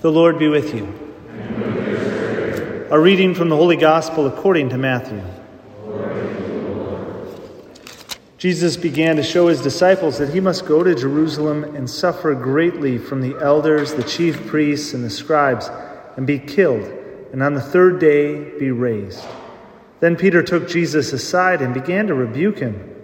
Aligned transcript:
The 0.00 0.12
Lord 0.12 0.38
be 0.38 0.46
with 0.46 0.76
you. 0.76 0.86
A 2.88 3.00
reading 3.00 3.34
from 3.34 3.48
the 3.48 3.56
Holy 3.56 3.74
Gospel 3.74 4.28
according 4.28 4.68
to 4.68 4.78
Matthew. 4.78 5.20
Jesus 8.36 8.76
began 8.76 9.16
to 9.16 9.24
show 9.24 9.48
his 9.48 9.60
disciples 9.60 10.18
that 10.18 10.32
he 10.32 10.38
must 10.38 10.66
go 10.66 10.84
to 10.84 10.94
Jerusalem 10.94 11.64
and 11.74 11.90
suffer 11.90 12.32
greatly 12.36 12.96
from 12.96 13.20
the 13.20 13.36
elders, 13.42 13.92
the 13.92 14.04
chief 14.04 14.46
priests, 14.46 14.94
and 14.94 15.02
the 15.02 15.10
scribes, 15.10 15.68
and 16.16 16.24
be 16.24 16.38
killed, 16.38 16.84
and 17.32 17.42
on 17.42 17.54
the 17.54 17.60
third 17.60 17.98
day 17.98 18.56
be 18.56 18.70
raised. 18.70 19.24
Then 19.98 20.14
Peter 20.14 20.44
took 20.44 20.68
Jesus 20.68 21.12
aside 21.12 21.60
and 21.60 21.74
began 21.74 22.06
to 22.06 22.14
rebuke 22.14 22.60
him. 22.60 22.94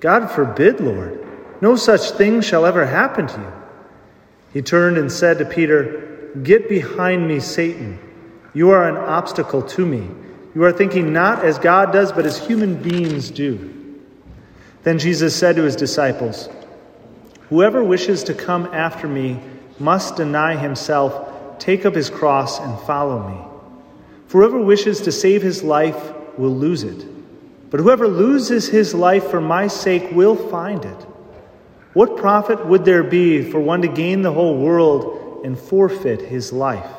God 0.00 0.30
forbid, 0.30 0.80
Lord, 0.80 1.22
no 1.60 1.76
such 1.76 2.12
thing 2.12 2.40
shall 2.40 2.64
ever 2.64 2.86
happen 2.86 3.26
to 3.26 3.38
you. 3.38 3.52
He 4.54 4.62
turned 4.62 4.96
and 4.96 5.12
said 5.12 5.36
to 5.38 5.44
Peter, 5.44 6.07
Get 6.42 6.68
behind 6.68 7.26
me, 7.26 7.40
Satan. 7.40 7.98
You 8.54 8.70
are 8.70 8.88
an 8.88 8.96
obstacle 8.96 9.62
to 9.62 9.86
me. 9.86 10.08
You 10.54 10.64
are 10.64 10.72
thinking 10.72 11.12
not 11.12 11.44
as 11.44 11.58
God 11.58 11.92
does, 11.92 12.12
but 12.12 12.26
as 12.26 12.44
human 12.44 12.82
beings 12.82 13.30
do. 13.30 13.74
Then 14.82 14.98
Jesus 14.98 15.34
said 15.34 15.56
to 15.56 15.62
his 15.62 15.76
disciples, 15.76 16.48
Whoever 17.48 17.82
wishes 17.82 18.24
to 18.24 18.34
come 18.34 18.66
after 18.72 19.08
me 19.08 19.40
must 19.78 20.16
deny 20.16 20.56
himself, 20.56 21.58
take 21.58 21.86
up 21.86 21.94
his 21.94 22.10
cross, 22.10 22.58
and 22.60 22.78
follow 22.80 23.28
me. 23.28 23.40
For 24.26 24.42
whoever 24.42 24.60
wishes 24.60 25.00
to 25.02 25.12
save 25.12 25.42
his 25.42 25.62
life 25.62 26.12
will 26.36 26.54
lose 26.54 26.82
it. 26.82 27.06
But 27.70 27.80
whoever 27.80 28.08
loses 28.08 28.68
his 28.68 28.94
life 28.94 29.28
for 29.30 29.40
my 29.40 29.66
sake 29.66 30.10
will 30.12 30.36
find 30.36 30.84
it. 30.84 31.06
What 31.94 32.16
profit 32.16 32.66
would 32.66 32.84
there 32.84 33.02
be 33.02 33.42
for 33.50 33.60
one 33.60 33.82
to 33.82 33.88
gain 33.88 34.22
the 34.22 34.32
whole 34.32 34.58
world? 34.58 35.17
And 35.44 35.58
forfeit 35.58 36.20
his 36.20 36.52
life? 36.52 36.90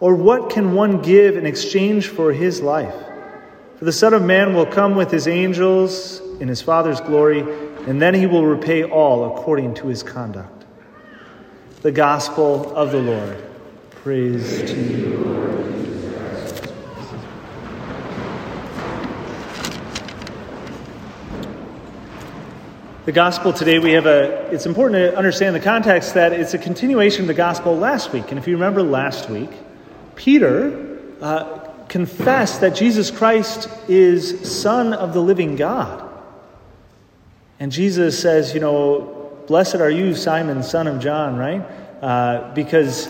Or 0.00 0.14
what 0.14 0.50
can 0.50 0.74
one 0.74 1.02
give 1.02 1.36
in 1.36 1.46
exchange 1.46 2.08
for 2.08 2.32
his 2.32 2.60
life? 2.60 2.94
For 3.78 3.84
the 3.84 3.92
Son 3.92 4.14
of 4.14 4.22
Man 4.22 4.54
will 4.54 4.66
come 4.66 4.94
with 4.94 5.10
his 5.10 5.28
angels 5.28 6.20
in 6.40 6.48
his 6.48 6.62
Father's 6.62 7.00
glory, 7.00 7.40
and 7.86 8.00
then 8.00 8.14
he 8.14 8.26
will 8.26 8.44
repay 8.44 8.84
all 8.84 9.36
according 9.36 9.74
to 9.74 9.86
his 9.86 10.02
conduct. 10.02 10.64
The 11.82 11.92
Gospel 11.92 12.74
of 12.74 12.92
the 12.92 13.00
Lord. 13.00 13.44
Praise 13.90 14.62
to 14.70 14.80
you, 14.80 15.16
Lord. 15.18 15.87
The 23.08 23.12
gospel 23.12 23.54
today, 23.54 23.78
we 23.78 23.92
have 23.92 24.04
a, 24.04 24.50
it's 24.52 24.66
important 24.66 24.98
to 25.00 25.16
understand 25.16 25.56
the 25.56 25.60
context 25.60 26.12
that 26.12 26.34
it's 26.34 26.52
a 26.52 26.58
continuation 26.58 27.22
of 27.22 27.28
the 27.28 27.32
gospel 27.32 27.74
last 27.74 28.12
week. 28.12 28.28
And 28.28 28.38
if 28.38 28.46
you 28.46 28.52
remember 28.52 28.82
last 28.82 29.30
week, 29.30 29.48
Peter 30.14 30.98
uh, 31.22 31.70
confessed 31.88 32.60
that 32.60 32.76
Jesus 32.76 33.10
Christ 33.10 33.70
is 33.88 34.52
Son 34.60 34.92
of 34.92 35.14
the 35.14 35.22
living 35.22 35.56
God. 35.56 36.06
And 37.58 37.72
Jesus 37.72 38.20
says, 38.20 38.52
you 38.52 38.60
know, 38.60 39.42
blessed 39.46 39.76
are 39.76 39.88
you, 39.88 40.14
Simon, 40.14 40.62
son 40.62 40.86
of 40.86 41.00
John, 41.00 41.38
right? 41.38 41.62
Uh, 42.02 42.52
because 42.52 43.08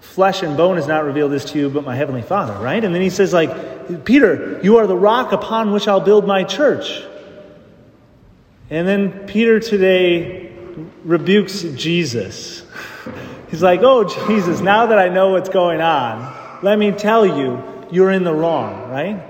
flesh 0.00 0.42
and 0.42 0.56
bone 0.56 0.76
has 0.76 0.86
not 0.86 1.04
revealed 1.04 1.32
this 1.32 1.44
to 1.52 1.58
you, 1.58 1.68
but 1.68 1.84
my 1.84 1.94
heavenly 1.94 2.22
Father, 2.22 2.54
right? 2.64 2.82
And 2.82 2.94
then 2.94 3.02
he 3.02 3.10
says, 3.10 3.34
like, 3.34 4.06
Peter, 4.06 4.58
you 4.62 4.78
are 4.78 4.86
the 4.86 4.96
rock 4.96 5.32
upon 5.32 5.72
which 5.72 5.86
I'll 5.86 6.00
build 6.00 6.26
my 6.26 6.44
church. 6.44 7.02
And 8.70 8.86
then 8.86 9.26
Peter 9.26 9.60
today 9.60 10.52
rebukes 11.04 11.62
Jesus. 11.62 12.62
He's 13.50 13.62
like, 13.62 13.80
Oh, 13.82 14.04
Jesus, 14.26 14.60
now 14.60 14.86
that 14.86 14.98
I 14.98 15.08
know 15.08 15.30
what's 15.30 15.48
going 15.48 15.80
on, 15.80 16.60
let 16.62 16.78
me 16.78 16.92
tell 16.92 17.26
you, 17.26 17.62
you're 17.90 18.10
in 18.10 18.24
the 18.24 18.34
wrong, 18.34 18.90
right? 18.90 19.22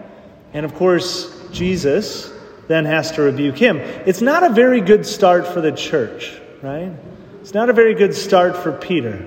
And 0.53 0.67
of 0.67 0.75
course, 0.75 1.33
Jesus 1.53 2.33
then 2.67 2.85
has 2.85 3.13
to 3.13 3.23
rebuke 3.23 3.57
him. 3.57 3.79
It's 3.79 4.21
not 4.21 4.43
a 4.43 4.51
very 4.51 4.81
good 4.81 5.07
start 5.07 5.47
for 5.47 5.61
the 5.61 5.73
church, 5.73 6.39
right? 6.63 6.93
It's 7.41 7.55
not 7.55 7.71
a 7.71 7.73
very 7.73 7.95
good 7.95 8.15
start 8.15 8.57
for 8.57 8.73
Peter. 8.73 9.27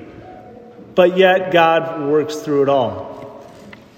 But 0.93 1.17
yet, 1.17 1.51
God 1.53 2.09
works 2.09 2.35
through 2.35 2.63
it 2.63 2.69
all. 2.69 3.30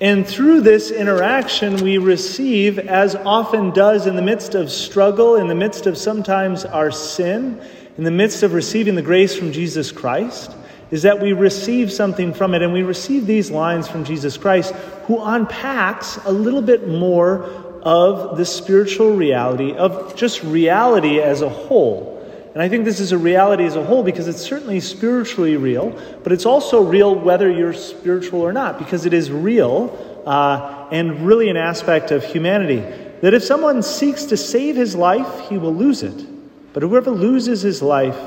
And 0.03 0.27
through 0.27 0.59
this 0.59 0.91
interaction, 0.91 1.77
we 1.77 1.97
receive, 1.97 2.77
as 2.77 3.15
often 3.15 3.71
does 3.71 4.05
in 4.05 4.17
the 4.17 4.21
midst 4.21 4.53
of 4.53 4.69
struggle, 4.69 5.37
in 5.37 5.47
the 5.47 5.55
midst 5.55 5.85
of 5.85 5.97
sometimes 5.97 6.65
our 6.65 6.91
sin, 6.91 7.61
in 7.97 8.03
the 8.03 8.11
midst 8.11 8.43
of 8.43 8.51
receiving 8.53 8.95
the 8.95 9.01
grace 9.01 9.33
from 9.33 9.53
Jesus 9.53 9.93
Christ, 9.93 10.51
is 10.91 11.03
that 11.03 11.21
we 11.21 11.31
receive 11.31 11.89
something 11.89 12.33
from 12.33 12.53
it. 12.53 12.61
And 12.61 12.73
we 12.73 12.83
receive 12.83 13.25
these 13.25 13.49
lines 13.49 13.87
from 13.87 14.03
Jesus 14.03 14.35
Christ, 14.35 14.73
who 15.05 15.23
unpacks 15.23 16.17
a 16.25 16.33
little 16.33 16.61
bit 16.61 16.85
more 16.85 17.45
of 17.81 18.35
the 18.35 18.43
spiritual 18.43 19.15
reality, 19.15 19.71
of 19.71 20.17
just 20.17 20.43
reality 20.43 21.21
as 21.21 21.41
a 21.41 21.47
whole. 21.49 22.12
And 22.53 22.61
I 22.61 22.69
think 22.69 22.85
this 22.85 22.99
is 22.99 23.11
a 23.11 23.17
reality 23.17 23.65
as 23.65 23.75
a 23.75 23.83
whole 23.83 24.03
because 24.03 24.27
it's 24.27 24.41
certainly 24.41 24.79
spiritually 24.79 25.57
real, 25.57 25.99
but 26.21 26.31
it's 26.31 26.45
also 26.45 26.83
real 26.83 27.15
whether 27.15 27.49
you're 27.49 27.73
spiritual 27.73 28.41
or 28.41 28.53
not, 28.53 28.77
because 28.77 29.07
it 29.07 29.13
is 29.13 29.31
real 29.31 30.21
uh, 30.25 30.87
and 30.91 31.25
really 31.25 31.49
an 31.49 31.57
aspect 31.57 32.11
of 32.11 32.23
humanity. 32.23 32.79
That 33.21 33.33
if 33.33 33.43
someone 33.43 33.81
seeks 33.81 34.25
to 34.25 34.37
save 34.37 34.75
his 34.75 34.95
life, 34.95 35.49
he 35.49 35.57
will 35.57 35.73
lose 35.73 36.03
it. 36.03 36.73
But 36.73 36.83
whoever 36.83 37.09
loses 37.09 37.63
his 37.63 37.81
life 37.81 38.19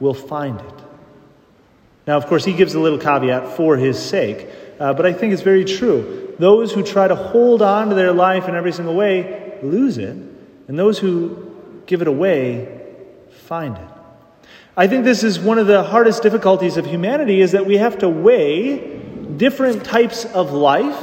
will 0.00 0.14
find 0.14 0.58
it. 0.58 0.74
Now, 2.06 2.16
of 2.16 2.26
course, 2.26 2.46
he 2.46 2.54
gives 2.54 2.74
a 2.74 2.80
little 2.80 2.98
caveat 2.98 3.56
for 3.56 3.76
his 3.76 3.98
sake, 3.98 4.48
uh, 4.78 4.94
but 4.94 5.04
I 5.04 5.12
think 5.12 5.34
it's 5.34 5.42
very 5.42 5.66
true. 5.66 6.34
Those 6.38 6.72
who 6.72 6.82
try 6.82 7.06
to 7.06 7.14
hold 7.14 7.60
on 7.60 7.90
to 7.90 7.94
their 7.94 8.12
life 8.12 8.48
in 8.48 8.54
every 8.54 8.72
single 8.72 8.94
way 8.94 9.58
lose 9.62 9.98
it, 9.98 10.16
and 10.16 10.78
those 10.78 10.98
who 10.98 11.54
give 11.84 12.00
it 12.00 12.08
away 12.08 12.79
find 13.30 13.76
it. 13.76 13.88
I 14.76 14.86
think 14.86 15.04
this 15.04 15.24
is 15.24 15.38
one 15.38 15.58
of 15.58 15.66
the 15.66 15.82
hardest 15.82 16.22
difficulties 16.22 16.76
of 16.76 16.86
humanity 16.86 17.40
is 17.40 17.52
that 17.52 17.66
we 17.66 17.76
have 17.76 17.98
to 17.98 18.08
weigh 18.08 18.98
different 19.36 19.84
types 19.84 20.24
of 20.24 20.52
life 20.52 21.02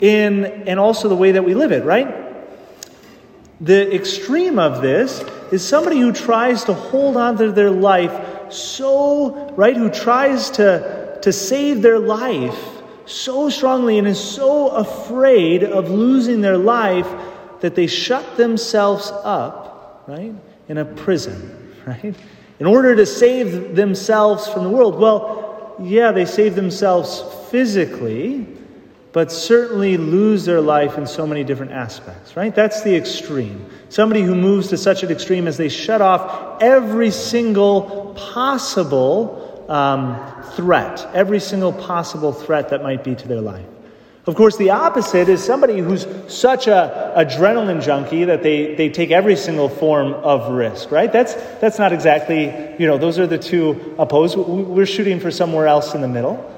in 0.00 0.44
and 0.44 0.78
also 0.78 1.08
the 1.08 1.16
way 1.16 1.32
that 1.32 1.44
we 1.44 1.54
live 1.54 1.72
it, 1.72 1.84
right? 1.84 2.24
The 3.60 3.94
extreme 3.94 4.58
of 4.58 4.82
this 4.82 5.24
is 5.50 5.66
somebody 5.66 6.00
who 6.00 6.12
tries 6.12 6.64
to 6.64 6.74
hold 6.74 7.16
on 7.16 7.38
to 7.38 7.52
their 7.52 7.70
life 7.70 8.52
so, 8.52 9.52
right, 9.56 9.76
who 9.76 9.90
tries 9.90 10.50
to, 10.50 11.18
to 11.22 11.32
save 11.32 11.82
their 11.82 11.98
life 11.98 12.58
so 13.06 13.48
strongly 13.48 13.98
and 13.98 14.06
is 14.06 14.20
so 14.20 14.68
afraid 14.68 15.64
of 15.64 15.90
losing 15.90 16.40
their 16.40 16.58
life 16.58 17.08
that 17.60 17.74
they 17.74 17.86
shut 17.86 18.36
themselves 18.36 19.10
up, 19.10 20.04
right? 20.06 20.34
In 20.68 20.78
a 20.78 20.84
prison, 20.84 21.72
right? 21.86 22.14
In 22.60 22.66
order 22.66 22.94
to 22.94 23.06
save 23.06 23.74
themselves 23.74 24.48
from 24.48 24.64
the 24.64 24.70
world. 24.70 24.98
Well, 24.98 25.76
yeah, 25.82 26.12
they 26.12 26.24
save 26.24 26.54
themselves 26.54 27.22
physically, 27.50 28.46
but 29.12 29.30
certainly 29.30 29.96
lose 29.96 30.44
their 30.44 30.60
life 30.60 30.98
in 30.98 31.06
so 31.06 31.26
many 31.26 31.44
different 31.44 31.72
aspects, 31.72 32.36
right? 32.36 32.54
That's 32.54 32.82
the 32.82 32.94
extreme. 32.94 33.66
Somebody 33.88 34.22
who 34.22 34.34
moves 34.34 34.68
to 34.68 34.76
such 34.76 35.02
an 35.02 35.10
extreme 35.10 35.46
as 35.46 35.56
they 35.56 35.68
shut 35.68 36.00
off 36.00 36.62
every 36.62 37.10
single 37.10 38.14
possible 38.16 39.66
um, 39.68 40.20
threat, 40.54 41.08
every 41.14 41.40
single 41.40 41.72
possible 41.72 42.32
threat 42.32 42.68
that 42.70 42.82
might 42.82 43.02
be 43.02 43.14
to 43.14 43.28
their 43.28 43.40
life. 43.40 43.66
Of 44.26 44.36
course, 44.36 44.56
the 44.56 44.70
opposite 44.70 45.28
is 45.28 45.44
somebody 45.44 45.80
who's 45.80 46.06
such 46.28 46.66
a 46.66 47.12
adrenaline 47.14 47.82
junkie 47.82 48.24
that 48.24 48.42
they, 48.42 48.74
they 48.74 48.88
take 48.88 49.10
every 49.10 49.36
single 49.36 49.68
form 49.68 50.14
of 50.14 50.50
risk, 50.50 50.90
right? 50.90 51.12
That's, 51.12 51.34
that's 51.60 51.78
not 51.78 51.92
exactly, 51.92 52.44
you 52.78 52.86
know, 52.86 52.96
those 52.96 53.18
are 53.18 53.26
the 53.26 53.36
two 53.36 53.94
opposed. 53.98 54.38
We're 54.38 54.86
shooting 54.86 55.20
for 55.20 55.30
somewhere 55.30 55.66
else 55.66 55.94
in 55.94 56.00
the 56.00 56.08
middle. 56.08 56.50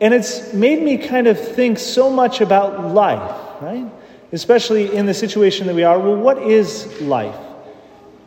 And 0.00 0.14
it's 0.14 0.52
made 0.54 0.80
me 0.80 0.96
kind 0.96 1.26
of 1.26 1.40
think 1.40 1.80
so 1.80 2.08
much 2.08 2.40
about 2.40 2.94
life, 2.94 3.60
right? 3.60 3.90
Especially 4.30 4.94
in 4.94 5.06
the 5.06 5.14
situation 5.14 5.66
that 5.66 5.74
we 5.74 5.82
are. 5.82 5.98
Well, 5.98 6.16
what 6.16 6.38
is 6.38 7.00
life? 7.00 7.34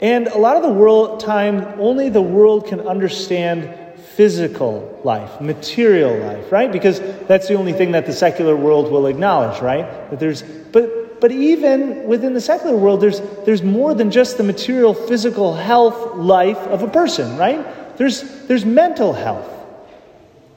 And 0.02 0.28
a 0.28 0.38
lot 0.38 0.58
of 0.58 0.64
the 0.64 0.70
world 0.70 1.22
time, 1.22 1.80
only 1.80 2.10
the 2.10 2.22
world 2.22 2.68
can 2.68 2.82
understand 2.82 3.74
physical 4.22 5.02
life, 5.04 5.42
material 5.42 6.16
life, 6.16 6.52
right? 6.52 6.72
Because 6.72 7.00
that's 7.26 7.48
the 7.48 7.56
only 7.56 7.74
thing 7.74 7.94
that 7.94 8.06
the 8.06 8.14
secular 8.14 8.56
world 8.56 8.92
will 8.92 9.08
acknowledge, 9.08 9.60
right? 9.64 9.88
That 10.12 10.20
there's 10.20 10.44
but 10.44 11.20
but 11.20 11.32
even 11.32 12.06
within 12.06 12.36
the 12.36 12.42
secular 12.42 12.78
world 12.78 13.02
there's 13.02 13.20
there's 13.48 13.64
more 13.64 13.96
than 13.96 14.12
just 14.12 14.38
the 14.38 14.44
material 14.44 14.94
physical 14.94 15.56
health 15.56 16.18
life 16.18 16.60
of 16.76 16.84
a 16.84 16.88
person, 16.88 17.36
right? 17.36 17.66
There's 17.98 18.22
there's 18.48 18.64
mental 18.64 19.12
health. 19.12 19.50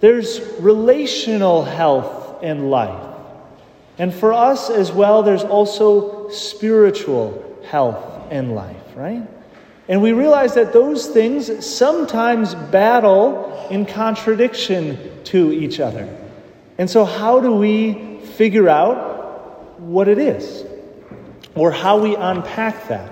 There's 0.00 0.42
relational 0.60 1.64
health 1.64 2.42
and 2.42 2.70
life. 2.70 3.16
And 3.96 4.12
for 4.12 4.34
us 4.34 4.68
as 4.68 4.92
well 4.92 5.22
there's 5.22 5.44
also 5.44 6.28
spiritual 6.28 7.26
health 7.64 8.28
and 8.30 8.54
life, 8.54 8.84
right? 8.94 9.26
And 9.88 10.00
we 10.00 10.12
realize 10.12 10.54
that 10.54 10.72
those 10.72 11.06
things 11.06 11.64
sometimes 11.64 12.54
battle 12.54 13.66
in 13.70 13.84
contradiction 13.84 14.98
to 15.24 15.52
each 15.52 15.80
other. 15.80 16.08
And 16.78 16.88
so, 16.88 17.04
how 17.04 17.40
do 17.40 17.52
we 17.52 18.18
figure 18.36 18.68
out 18.68 19.80
what 19.80 20.08
it 20.08 20.18
is? 20.18 20.64
Or 21.54 21.70
how 21.70 21.98
we 21.98 22.16
unpack 22.16 22.88
that? 22.88 23.10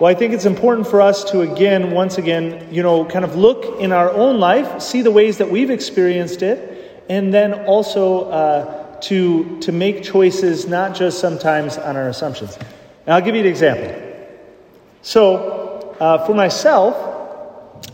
Well, 0.00 0.10
I 0.10 0.14
think 0.14 0.32
it's 0.32 0.44
important 0.44 0.86
for 0.86 1.00
us 1.00 1.24
to 1.30 1.40
again, 1.40 1.90
once 1.90 2.18
again, 2.18 2.68
you 2.72 2.82
know, 2.82 3.04
kind 3.04 3.24
of 3.24 3.34
look 3.34 3.80
in 3.80 3.92
our 3.92 4.10
own 4.10 4.38
life, 4.38 4.80
see 4.80 5.02
the 5.02 5.10
ways 5.10 5.38
that 5.38 5.50
we've 5.50 5.70
experienced 5.70 6.42
it, 6.42 7.04
and 7.08 7.32
then 7.32 7.64
also 7.64 8.30
uh, 8.30 9.00
to, 9.00 9.58
to 9.60 9.72
make 9.72 10.02
choices 10.02 10.66
not 10.66 10.94
just 10.94 11.18
sometimes 11.18 11.78
on 11.78 11.96
our 11.96 12.08
assumptions. 12.08 12.56
And 13.06 13.14
I'll 13.14 13.22
give 13.22 13.34
you 13.34 13.40
an 13.40 13.46
example. 13.46 14.02
So, 15.02 15.65
uh, 16.00 16.26
for 16.26 16.34
myself, 16.34 17.14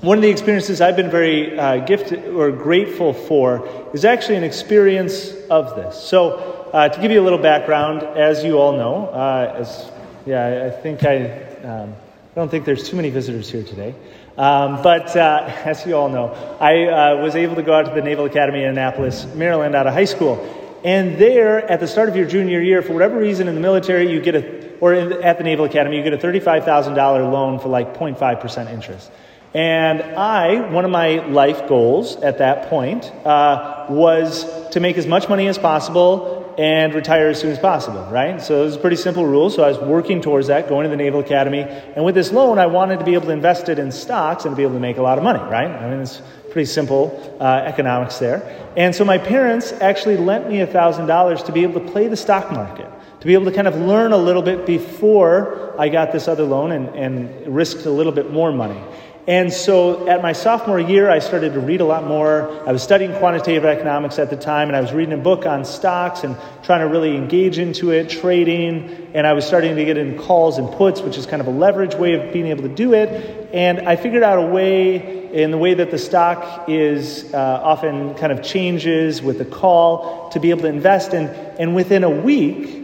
one 0.01 0.19
of 0.19 0.23
the 0.23 0.31
experiences 0.31 0.81
I've 0.81 0.97
been 0.97 1.11
very 1.11 1.59
uh, 1.59 1.79
gifted 1.79 2.29
or 2.29 2.51
grateful 2.51 3.13
for 3.13 3.69
is 3.95 4.05
actually 4.05 4.37
an 4.37 4.45
experience 4.45 5.33
of 5.51 5.77
this. 5.77 5.97
So, 5.97 6.71
uh, 6.73 6.89
to 6.89 7.01
give 7.01 7.11
you 7.11 7.21
a 7.21 7.23
little 7.23 7.39
background, 7.39 8.03
as 8.03 8.43
you 8.43 8.59
all 8.59 8.73
know, 8.73 9.07
uh, 9.09 9.55
as 9.59 9.91
yeah, 10.27 10.73
I 10.73 10.81
think 10.83 11.05
I, 11.05 11.31
um, 11.63 11.93
I 11.93 12.35
don't 12.35 12.49
think 12.49 12.65
there's 12.65 12.89
too 12.89 12.97
many 12.97 13.11
visitors 13.11 13.51
here 13.51 13.63
today. 13.63 13.95
Um, 14.39 14.83
but 14.83 15.15
uh, 15.17 15.45
as 15.65 15.85
you 15.85 15.95
all 15.95 16.09
know, 16.09 16.33
I 16.61 16.87
uh, 16.87 17.17
was 17.23 17.37
able 17.37 17.57
to 17.57 17.63
go 17.63 17.75
out 17.75 17.87
to 17.87 17.93
the 17.93 18.03
Naval 18.03 18.25
Academy 18.25 18.63
in 18.63 18.71
Annapolis, 18.71 19.27
Maryland, 19.35 19.75
out 19.75 19.87
of 19.87 19.95
high 19.95 20.07
school. 20.07 20.81
And 20.85 21.17
there, 21.19 21.59
at 21.71 21.79
the 21.79 21.87
start 21.87 22.09
of 22.09 22.17
your 22.17 22.27
junior 22.27 22.61
year, 22.61 22.83
for 22.83 22.93
whatever 22.93 23.19
reason 23.19 23.47
in 23.47 23.55
the 23.55 23.61
military, 23.61 24.11
you 24.11 24.21
get 24.21 24.35
a, 24.35 24.72
or 24.83 24.93
in, 24.93 25.13
at 25.23 25.39
the 25.39 25.45
Naval 25.45 25.65
Academy, 25.65 25.97
you 25.97 26.03
get 26.03 26.13
a 26.13 26.19
$35,000 26.19 26.97
loan 27.33 27.61
for 27.61 27.69
like 27.69 27.97
0.5% 27.97 28.69
interest. 28.69 29.13
And 29.55 30.03
I, 30.03 30.73
one 30.73 30.85
of 30.85 30.91
my 30.91 31.25
life 31.27 31.69
goals 31.69 32.17
at 32.17 32.39
that 32.39 32.69
point 32.69 33.05
uh, 33.25 33.87
was 33.89 34.45
to 34.71 34.81
make 34.81 34.99
as 34.99 35.07
much 35.07 35.29
money 35.29 35.47
as 35.47 35.57
possible 35.57 36.53
and 36.59 36.93
retire 36.95 37.29
as 37.29 37.41
soon 37.41 37.53
as 37.53 37.61
possible, 37.61 38.05
right? 38.11 38.43
So 38.43 38.63
it 38.63 38.65
was 38.65 38.75
a 38.75 38.81
pretty 38.81 38.97
simple 38.97 39.25
rule. 39.25 39.51
So 39.51 39.63
I 39.63 39.69
was 39.69 39.79
working 39.79 40.21
towards 40.21 40.49
that, 40.49 40.69
going 40.69 40.83
to 40.83 40.91
the 40.91 40.97
Naval 40.97 41.21
Academy. 41.21 41.61
And 41.61 42.05
with 42.05 42.17
this 42.17 42.33
loan, 42.33 42.59
I 42.59 42.67
wanted 42.67 42.99
to 42.99 43.05
be 43.05 43.15
able 43.15 43.27
to 43.27 43.33
invest 43.33 43.69
it 43.69 43.79
in 43.79 43.93
stocks 43.93 44.47
and 44.47 44.53
to 44.53 44.57
be 44.57 44.65
able 44.65 44.75
to 44.75 44.81
make 44.81 44.97
a 44.97 45.03
lot 45.03 45.17
of 45.17 45.23
money, 45.23 45.39
right? 45.39 45.71
I 45.71 45.91
mean, 45.91 46.01
it's 46.01 46.21
pretty 46.51 46.67
simple 46.67 47.37
uh, 47.41 47.45
economics 47.65 48.19
there. 48.19 48.43
And 48.77 48.97
so 48.97 49.05
my 49.05 49.19
parents 49.19 49.71
actually 49.71 50.17
lent 50.17 50.49
me 50.49 50.57
$1,000 50.57 51.47
to 51.47 51.53
be 51.53 51.63
able 51.63 51.81
to 51.81 51.93
play 51.93 52.09
the 52.09 52.17
stock 52.17 52.51
market, 52.51 52.91
to 53.23 53.27
be 53.29 53.35
able 53.35 53.45
to 53.45 53.53
kind 53.53 53.69
of 53.69 53.77
learn 53.77 54.13
a 54.13 54.17
little 54.17 54.43
bit 54.43 54.67
before 54.67 55.77
I 55.79 55.91
got 55.91 56.11
this 56.11 56.27
other 56.27 56.43
loan 56.43 56.73
and, 56.73 56.89
and 56.89 57.55
risked 57.55 57.87
a 57.87 57.91
little 57.91 58.11
bit 58.11 58.33
more 58.33 58.51
money. 58.51 58.83
And 59.29 59.53
so 59.53 60.09
at 60.09 60.23
my 60.23 60.33
sophomore 60.33 60.81
year, 60.81 61.09
I 61.09 61.21
started 61.21 61.53
to 61.53 61.61
read 61.61 61.81
a 61.81 61.85
lot 61.85 62.05
more. 62.05 62.51
I 62.69 62.73
was 62.73 62.83
studying 62.83 63.15
quantitative 63.19 63.65
economics 63.65 64.19
at 64.19 64.29
the 64.31 64.37
time, 64.37 64.67
and 64.67 64.77
I 64.77 64.81
was 64.81 64.93
reading 64.93 65.15
a 65.15 65.23
book 65.23 65.47
on 65.47 65.65
stocks 65.65 66.25
and 66.25 66.37
trying 66.65 66.81
to 66.81 66.89
really 66.89 67.17
engage 67.17 67.61
into 67.61 67.93
it, 67.93 68.11
trading. 68.11 69.13
And 69.15 69.25
I 69.25 69.35
was 69.35 69.47
starting 69.47 69.77
to 69.77 69.85
get 69.85 69.97
in 69.97 70.19
calls 70.19 70.59
and 70.59 70.69
puts, 70.73 71.01
which 71.01 71.17
is 71.17 71.25
kind 71.25 71.41
of 71.41 71.47
a 71.47 71.53
leverage 71.53 71.95
way 71.95 72.15
of 72.15 72.33
being 72.33 72.49
able 72.49 72.65
to 72.65 72.75
do 72.75 72.93
it. 72.93 73.49
And 73.55 73.89
I 73.89 73.95
figured 73.95 74.25
out 74.25 74.41
a 74.41 74.47
way 74.47 75.31
in 75.33 75.53
the 75.53 75.59
way 75.59 75.75
that 75.75 75.93
the 75.93 75.99
stock 75.99 76.69
is 76.69 77.33
uh, 77.33 77.61
often 77.63 78.17
kind 78.17 78.33
of 78.33 78.43
changes 78.43 79.23
with 79.23 79.39
the 79.39 79.45
call 79.45 80.31
to 80.31 80.41
be 80.41 80.51
able 80.51 80.63
to 80.63 80.69
invest 80.69 81.15
in. 81.15 81.29
And 81.29 81.77
within 81.77 82.03
a 82.03 82.11
week, 82.11 82.82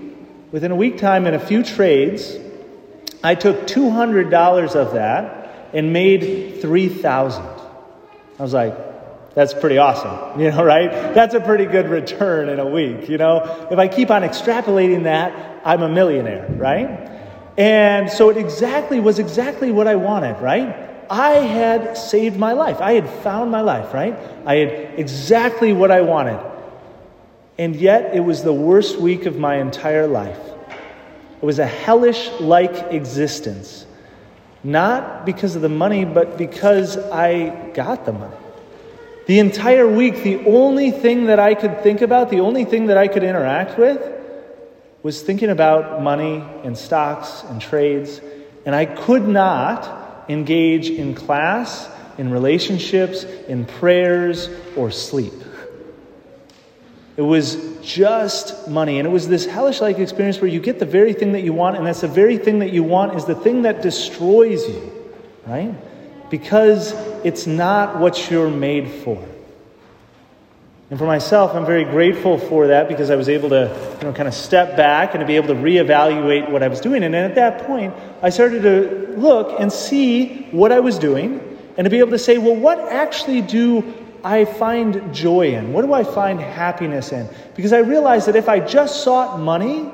within 0.50 0.70
a 0.70 0.76
week 0.76 0.98
time 0.98 1.26
and 1.26 1.36
a 1.36 1.40
few 1.40 1.62
trades, 1.62 2.36
I 3.22 3.34
took 3.34 3.66
$200 3.66 4.74
of 4.74 4.94
that 4.94 5.70
and 5.72 5.92
made 5.92 6.60
3,000. 6.60 7.42
I 7.44 8.42
was 8.42 8.52
like, 8.52 9.34
that's 9.34 9.54
pretty 9.54 9.78
awesome, 9.78 10.40
you 10.40 10.50
know, 10.50 10.64
right? 10.64 10.90
That's 11.14 11.34
a 11.34 11.40
pretty 11.40 11.66
good 11.66 11.88
return 11.88 12.48
in 12.48 12.58
a 12.60 12.66
week, 12.66 13.08
you 13.08 13.18
know? 13.18 13.68
If 13.70 13.78
I 13.78 13.88
keep 13.88 14.10
on 14.10 14.22
extrapolating 14.22 15.04
that, 15.04 15.62
I'm 15.64 15.82
a 15.82 15.88
millionaire, 15.88 16.46
right? 16.50 17.10
And 17.56 18.10
so 18.10 18.30
it 18.30 18.36
exactly 18.36 19.00
was 19.00 19.18
exactly 19.18 19.72
what 19.72 19.88
I 19.88 19.96
wanted, 19.96 20.40
right? 20.40 20.86
I 21.10 21.30
had 21.30 21.96
saved 21.96 22.38
my 22.38 22.52
life. 22.52 22.80
I 22.80 22.92
had 22.92 23.08
found 23.22 23.50
my 23.50 23.62
life, 23.62 23.92
right? 23.92 24.16
I 24.46 24.56
had 24.56 24.98
exactly 24.98 25.72
what 25.72 25.90
I 25.90 26.02
wanted. 26.02 26.38
And 27.58 27.74
yet 27.74 28.14
it 28.14 28.20
was 28.20 28.42
the 28.42 28.52
worst 28.52 28.98
week 28.98 29.26
of 29.26 29.36
my 29.36 29.56
entire 29.56 30.06
life. 30.06 30.38
It 31.40 31.44
was 31.44 31.58
a 31.58 31.66
hellish 31.66 32.30
like 32.40 32.92
existence. 32.92 33.84
Not 34.62 35.26
because 35.26 35.56
of 35.56 35.62
the 35.62 35.68
money, 35.68 36.04
but 36.04 36.38
because 36.38 36.96
I 36.96 37.70
got 37.74 38.04
the 38.04 38.12
money. 38.12 38.36
The 39.26 39.40
entire 39.40 39.86
week, 39.86 40.22
the 40.22 40.46
only 40.46 40.90
thing 40.90 41.26
that 41.26 41.38
I 41.38 41.54
could 41.54 41.82
think 41.82 42.00
about, 42.00 42.30
the 42.30 42.40
only 42.40 42.64
thing 42.64 42.86
that 42.86 42.96
I 42.96 43.08
could 43.08 43.22
interact 43.22 43.78
with, 43.78 44.00
was 45.02 45.22
thinking 45.22 45.50
about 45.50 46.02
money 46.02 46.42
and 46.64 46.76
stocks 46.76 47.44
and 47.44 47.60
trades. 47.60 48.20
And 48.64 48.74
I 48.74 48.86
could 48.86 49.28
not 49.28 50.24
engage 50.28 50.90
in 50.90 51.14
class, 51.14 51.88
in 52.18 52.30
relationships, 52.30 53.24
in 53.24 53.64
prayers, 53.64 54.48
or 54.76 54.90
sleep. 54.90 55.32
It 57.18 57.22
was 57.22 57.56
just 57.82 58.68
money. 58.68 59.00
And 59.00 59.08
it 59.08 59.10
was 59.10 59.26
this 59.26 59.44
hellish 59.44 59.80
like 59.80 59.98
experience 59.98 60.40
where 60.40 60.48
you 60.48 60.60
get 60.60 60.78
the 60.78 60.86
very 60.86 61.12
thing 61.12 61.32
that 61.32 61.42
you 61.42 61.52
want, 61.52 61.76
and 61.76 61.84
that's 61.84 62.02
the 62.02 62.06
very 62.06 62.38
thing 62.38 62.60
that 62.60 62.72
you 62.72 62.84
want 62.84 63.16
is 63.16 63.24
the 63.24 63.34
thing 63.34 63.62
that 63.62 63.82
destroys 63.82 64.68
you, 64.68 64.92
right? 65.44 65.74
Because 66.30 66.92
it's 67.24 67.44
not 67.44 67.98
what 67.98 68.30
you're 68.30 68.48
made 68.48 68.88
for. 69.02 69.20
And 70.90 70.98
for 70.98 71.06
myself, 71.06 71.56
I'm 71.56 71.66
very 71.66 71.82
grateful 71.82 72.38
for 72.38 72.68
that 72.68 72.86
because 72.86 73.10
I 73.10 73.16
was 73.16 73.28
able 73.28 73.48
to, 73.48 73.96
you 74.00 74.06
know, 74.06 74.12
kind 74.12 74.28
of 74.28 74.32
step 74.32 74.76
back 74.76 75.12
and 75.14 75.20
to 75.20 75.26
be 75.26 75.34
able 75.34 75.48
to 75.48 75.54
reevaluate 75.54 76.48
what 76.48 76.62
I 76.62 76.68
was 76.68 76.80
doing. 76.80 77.02
And 77.02 77.12
then 77.12 77.28
at 77.28 77.34
that 77.34 77.66
point, 77.66 77.94
I 78.22 78.30
started 78.30 78.62
to 78.62 79.16
look 79.18 79.58
and 79.58 79.72
see 79.72 80.46
what 80.52 80.70
I 80.70 80.78
was 80.78 81.00
doing 81.00 81.40
and 81.76 81.84
to 81.84 81.90
be 81.90 81.98
able 81.98 82.12
to 82.12 82.18
say, 82.18 82.38
well, 82.38 82.54
what 82.54 82.78
actually 82.78 83.42
do 83.42 83.97
I 84.24 84.44
find 84.44 85.14
joy 85.14 85.54
in? 85.54 85.72
What 85.72 85.82
do 85.82 85.92
I 85.92 86.04
find 86.04 86.40
happiness 86.40 87.12
in? 87.12 87.28
Because 87.54 87.72
I 87.72 87.78
realized 87.78 88.28
that 88.28 88.36
if 88.36 88.48
I 88.48 88.60
just 88.60 89.04
sought 89.04 89.38
money 89.40 89.90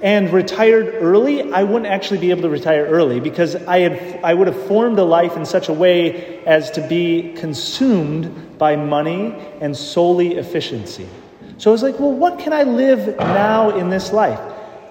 and 0.00 0.32
retired 0.32 0.94
early, 0.94 1.52
I 1.52 1.64
wouldn't 1.64 1.86
actually 1.86 2.18
be 2.18 2.30
able 2.30 2.42
to 2.42 2.48
retire 2.48 2.86
early 2.86 3.20
because 3.20 3.56
I, 3.56 3.80
had, 3.80 4.20
I 4.22 4.34
would 4.34 4.46
have 4.46 4.66
formed 4.66 4.98
a 4.98 5.04
life 5.04 5.36
in 5.36 5.44
such 5.44 5.68
a 5.68 5.72
way 5.72 6.44
as 6.44 6.70
to 6.72 6.86
be 6.86 7.34
consumed 7.34 8.58
by 8.58 8.76
money 8.76 9.34
and 9.60 9.76
solely 9.76 10.36
efficiency. 10.36 11.08
So 11.58 11.70
I 11.70 11.72
was 11.72 11.82
like, 11.82 11.98
well, 11.98 12.12
what 12.12 12.38
can 12.38 12.52
I 12.52 12.62
live 12.62 13.16
now 13.18 13.76
in 13.76 13.90
this 13.90 14.12
life? 14.12 14.40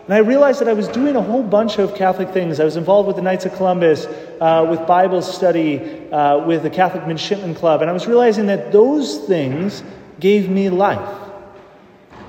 And 0.08 0.14
I 0.14 0.20
realized 0.20 0.62
that 0.62 0.70
I 0.70 0.74
was 0.74 0.88
doing 0.88 1.18
a 1.18 1.22
whole 1.22 1.44
bunch 1.44 1.80
of 1.80 1.94
Catholic 1.94 2.30
things. 2.30 2.62
I 2.62 2.64
was 2.64 2.78
involved 2.78 3.08
with 3.08 3.18
the 3.18 3.22
Knights 3.22 3.46
of 3.46 3.54
Columbus, 3.56 4.06
uh, 4.40 4.66
with 4.70 4.88
Bible 4.88 5.22
study, 5.22 6.10
uh, 6.12 6.46
with 6.46 6.64
the 6.64 6.70
Catholic 6.70 7.06
Midshipman 7.06 7.56
Club, 7.56 7.82
and 7.82 7.90
I 7.90 7.94
was 7.94 8.08
realizing 8.08 8.46
that 8.46 8.72
those 8.72 9.18
things 9.28 9.84
gave 10.22 10.50
me 10.50 10.70
life. 10.70 11.26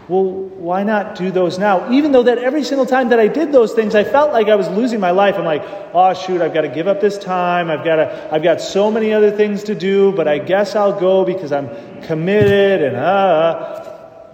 Well, 0.09 0.25
why 0.25 0.83
not 0.83 1.15
do 1.15 1.31
those 1.31 1.57
now? 1.61 1.93
Even 1.93 2.11
though 2.11 2.25
that 2.25 2.39
every 2.39 2.65
single 2.65 2.87
time 2.87 3.11
that 3.11 3.21
I 3.21 3.29
did 3.29 3.53
those 3.53 3.75
things, 3.75 3.95
I 3.95 4.03
felt 4.03 4.33
like 4.33 4.49
I 4.49 4.57
was 4.57 4.67
losing 4.71 4.99
my 4.99 5.13
life. 5.13 5.37
I'm 5.37 5.45
like, 5.45 5.63
oh 5.95 6.15
shoot, 6.15 6.41
I've 6.41 6.55
got 6.55 6.63
to 6.63 6.69
give 6.69 6.89
up 6.89 7.01
this 7.01 7.17
time. 7.17 7.71
I've 7.71 7.85
got 7.85 7.97
to, 7.97 8.29
I've 8.35 8.43
got 8.43 8.61
so 8.61 8.91
many 8.91 9.13
other 9.13 9.31
things 9.31 9.63
to 9.65 9.77
do, 9.77 10.11
but 10.11 10.27
I 10.27 10.39
guess 10.39 10.75
I'll 10.75 10.99
go 10.99 11.25
because 11.25 11.53
I'm 11.53 11.69
committed 12.03 12.83
and 12.83 12.97
uh. 12.97 13.85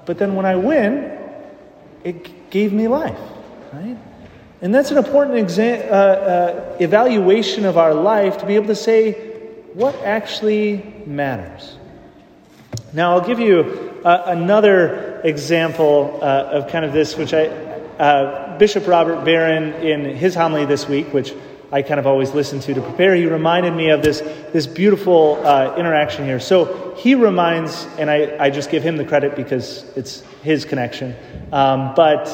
But 0.07 0.17
then 0.17 0.35
when 0.35 0.47
I 0.47 0.57
win, 0.57 1.19
it 2.05 2.51
gave 2.51 2.73
me 2.73 2.89
life. 2.89 3.19
Right? 3.75 3.99
And 4.63 4.73
that's 4.73 4.93
an 4.93 4.99
important 4.99 5.49
exa- 5.49 5.91
uh, 5.91 5.95
uh, 5.95 6.77
evaluation 6.79 7.65
of 7.65 7.77
our 7.77 7.93
life 7.93 8.39
to 8.39 8.47
be 8.47 8.55
able 8.55 8.69
to 8.69 8.77
say 8.77 9.13
what 9.75 9.97
actually 10.05 11.03
matters. 11.07 11.77
Now, 12.93 13.13
I'll 13.13 13.27
give 13.27 13.41
you 13.41 14.01
uh, 14.05 14.23
another 14.27 15.21
example 15.25 16.21
uh, 16.23 16.27
of 16.53 16.69
kind 16.69 16.85
of 16.85 16.93
this, 16.93 17.17
which 17.17 17.35
I, 17.35 17.47
uh, 17.47 18.57
Bishop 18.57 18.87
Robert 18.87 19.25
Barron, 19.25 19.75
in 19.83 20.15
his 20.15 20.37
homily 20.37 20.67
this 20.67 20.87
week, 20.87 21.13
which 21.13 21.35
I 21.73 21.83
kind 21.83 21.99
of 21.99 22.07
always 22.07 22.31
listen 22.33 22.61
to 22.61 22.75
to 22.75 22.81
prepare, 22.81 23.17
he 23.17 23.27
reminded 23.27 23.75
me 23.75 23.91
of 23.91 24.03
this, 24.03 24.21
this 24.53 24.69
beautiful 24.69 25.45
uh, 25.45 25.75
interaction 25.77 26.25
here. 26.25 26.39
So 26.39 26.95
he 26.97 27.17
reminds, 27.17 27.89
and 27.99 28.09
I, 28.09 28.37
I 28.39 28.51
just 28.51 28.71
give 28.71 28.85
him 28.85 28.97
the 28.97 29.05
credit 29.05 29.35
because 29.35 29.83
it's 29.97 30.21
his 30.45 30.65
connection, 30.65 31.17
um, 31.51 31.93
but 31.97 32.29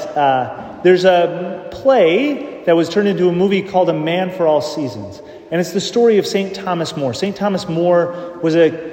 there's 0.82 1.04
a 1.04 1.68
play 1.70 2.62
that 2.64 2.76
was 2.76 2.88
turned 2.88 3.08
into 3.08 3.28
a 3.28 3.32
movie 3.32 3.62
called 3.62 3.88
A 3.88 3.92
Man 3.92 4.30
for 4.30 4.46
All 4.46 4.62
Seasons. 4.62 5.20
And 5.50 5.60
it's 5.60 5.72
the 5.72 5.80
story 5.80 6.18
of 6.18 6.26
St. 6.26 6.54
Thomas 6.54 6.96
More. 6.96 7.12
St. 7.12 7.34
Thomas 7.34 7.68
More 7.68 8.38
was 8.42 8.54
a 8.54 8.90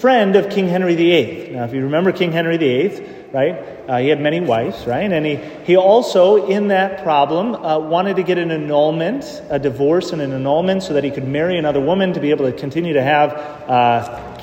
friend 0.00 0.36
of 0.36 0.50
King 0.50 0.68
Henry 0.68 0.94
VIII. 0.94 1.50
Now, 1.52 1.64
if 1.64 1.74
you 1.74 1.82
remember 1.82 2.12
King 2.12 2.32
Henry 2.32 2.56
VIII, 2.56 3.06
right, 3.32 3.54
uh, 3.88 3.98
he 3.98 4.08
had 4.08 4.20
many 4.20 4.40
wives, 4.40 4.86
right? 4.86 5.10
And 5.10 5.26
he, 5.26 5.36
he 5.64 5.76
also, 5.76 6.46
in 6.46 6.68
that 6.68 7.02
problem, 7.02 7.54
uh, 7.54 7.78
wanted 7.78 8.16
to 8.16 8.22
get 8.22 8.38
an 8.38 8.50
annulment, 8.50 9.42
a 9.50 9.58
divorce 9.58 10.12
and 10.12 10.22
an 10.22 10.32
annulment, 10.32 10.82
so 10.82 10.94
that 10.94 11.04
he 11.04 11.10
could 11.10 11.26
marry 11.26 11.58
another 11.58 11.80
woman 11.80 12.12
to 12.12 12.20
be 12.20 12.30
able 12.30 12.50
to 12.50 12.56
continue 12.56 12.94
to 12.94 13.02
have 13.02 13.32
uh, 13.32 14.36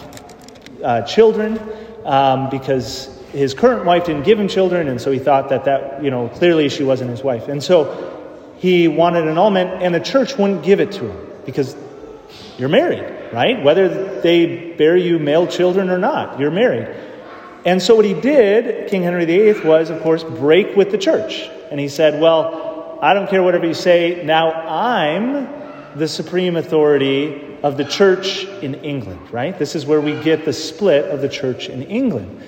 uh 0.84 1.02
children. 1.04 1.60
um, 2.08 2.50
because 2.50 3.17
his 3.38 3.54
current 3.54 3.86
wife 3.86 4.06
didn't 4.06 4.24
give 4.24 4.40
him 4.40 4.48
children, 4.48 4.88
and 4.88 5.00
so 5.00 5.12
he 5.12 5.20
thought 5.20 5.50
that 5.50 5.66
that, 5.66 6.04
you 6.04 6.10
know, 6.10 6.28
clearly 6.30 6.70
she 6.70 6.84
wasn't 6.84 7.10
his 7.10 7.24
wife. 7.24 7.48
And 7.48 7.64
so 7.64 8.54
he 8.58 8.88
wanted 8.88 9.24
an 9.24 9.30
annulment, 9.30 9.84
and 9.84 9.94
the 9.94 10.00
church 10.00 10.38
wouldn't 10.38 10.64
give 10.64 10.80
it 10.80 10.92
to 10.94 11.10
him 11.12 11.28
because 11.46 11.76
you're 12.58 12.70
married, 12.70 13.32
right? 13.32 13.64
Whether 13.64 14.22
they 14.22 14.74
bear 14.74 14.98
you 14.98 15.20
male 15.20 15.48
children 15.48 15.90
or 15.90 15.98
not, 15.98 16.40
you're 16.40 16.52
married. 16.52 16.96
And 17.66 17.82
so 17.82 17.96
what 17.96 18.06
he 18.06 18.14
did, 18.14 18.90
King 18.90 19.04
Henry 19.04 19.26
VIII, 19.26 19.62
was, 19.66 19.90
of 19.90 20.02
course, 20.02 20.24
break 20.24 20.76
with 20.76 20.92
the 20.92 20.98
church. 20.98 21.50
And 21.70 21.80
he 21.80 21.90
said, 21.90 22.22
Well, 22.22 23.00
I 23.02 23.14
don't 23.14 23.30
care 23.30 23.44
whatever 23.44 23.68
you 23.68 23.74
say, 23.74 24.24
now 24.26 24.52
I'm 24.52 25.48
the 25.98 26.08
supreme 26.08 26.56
authority 26.56 27.58
of 27.64 27.78
the 27.78 27.84
church 27.84 28.46
in 28.46 28.76
England, 28.76 29.32
right? 29.32 29.58
This 29.58 29.76
is 29.76 29.86
where 29.86 30.02
we 30.02 30.20
get 30.22 30.46
the 30.46 30.54
split 30.54 31.06
of 31.06 31.22
the 31.22 31.30
church 31.30 31.70
in 31.70 31.84
England. 31.84 32.42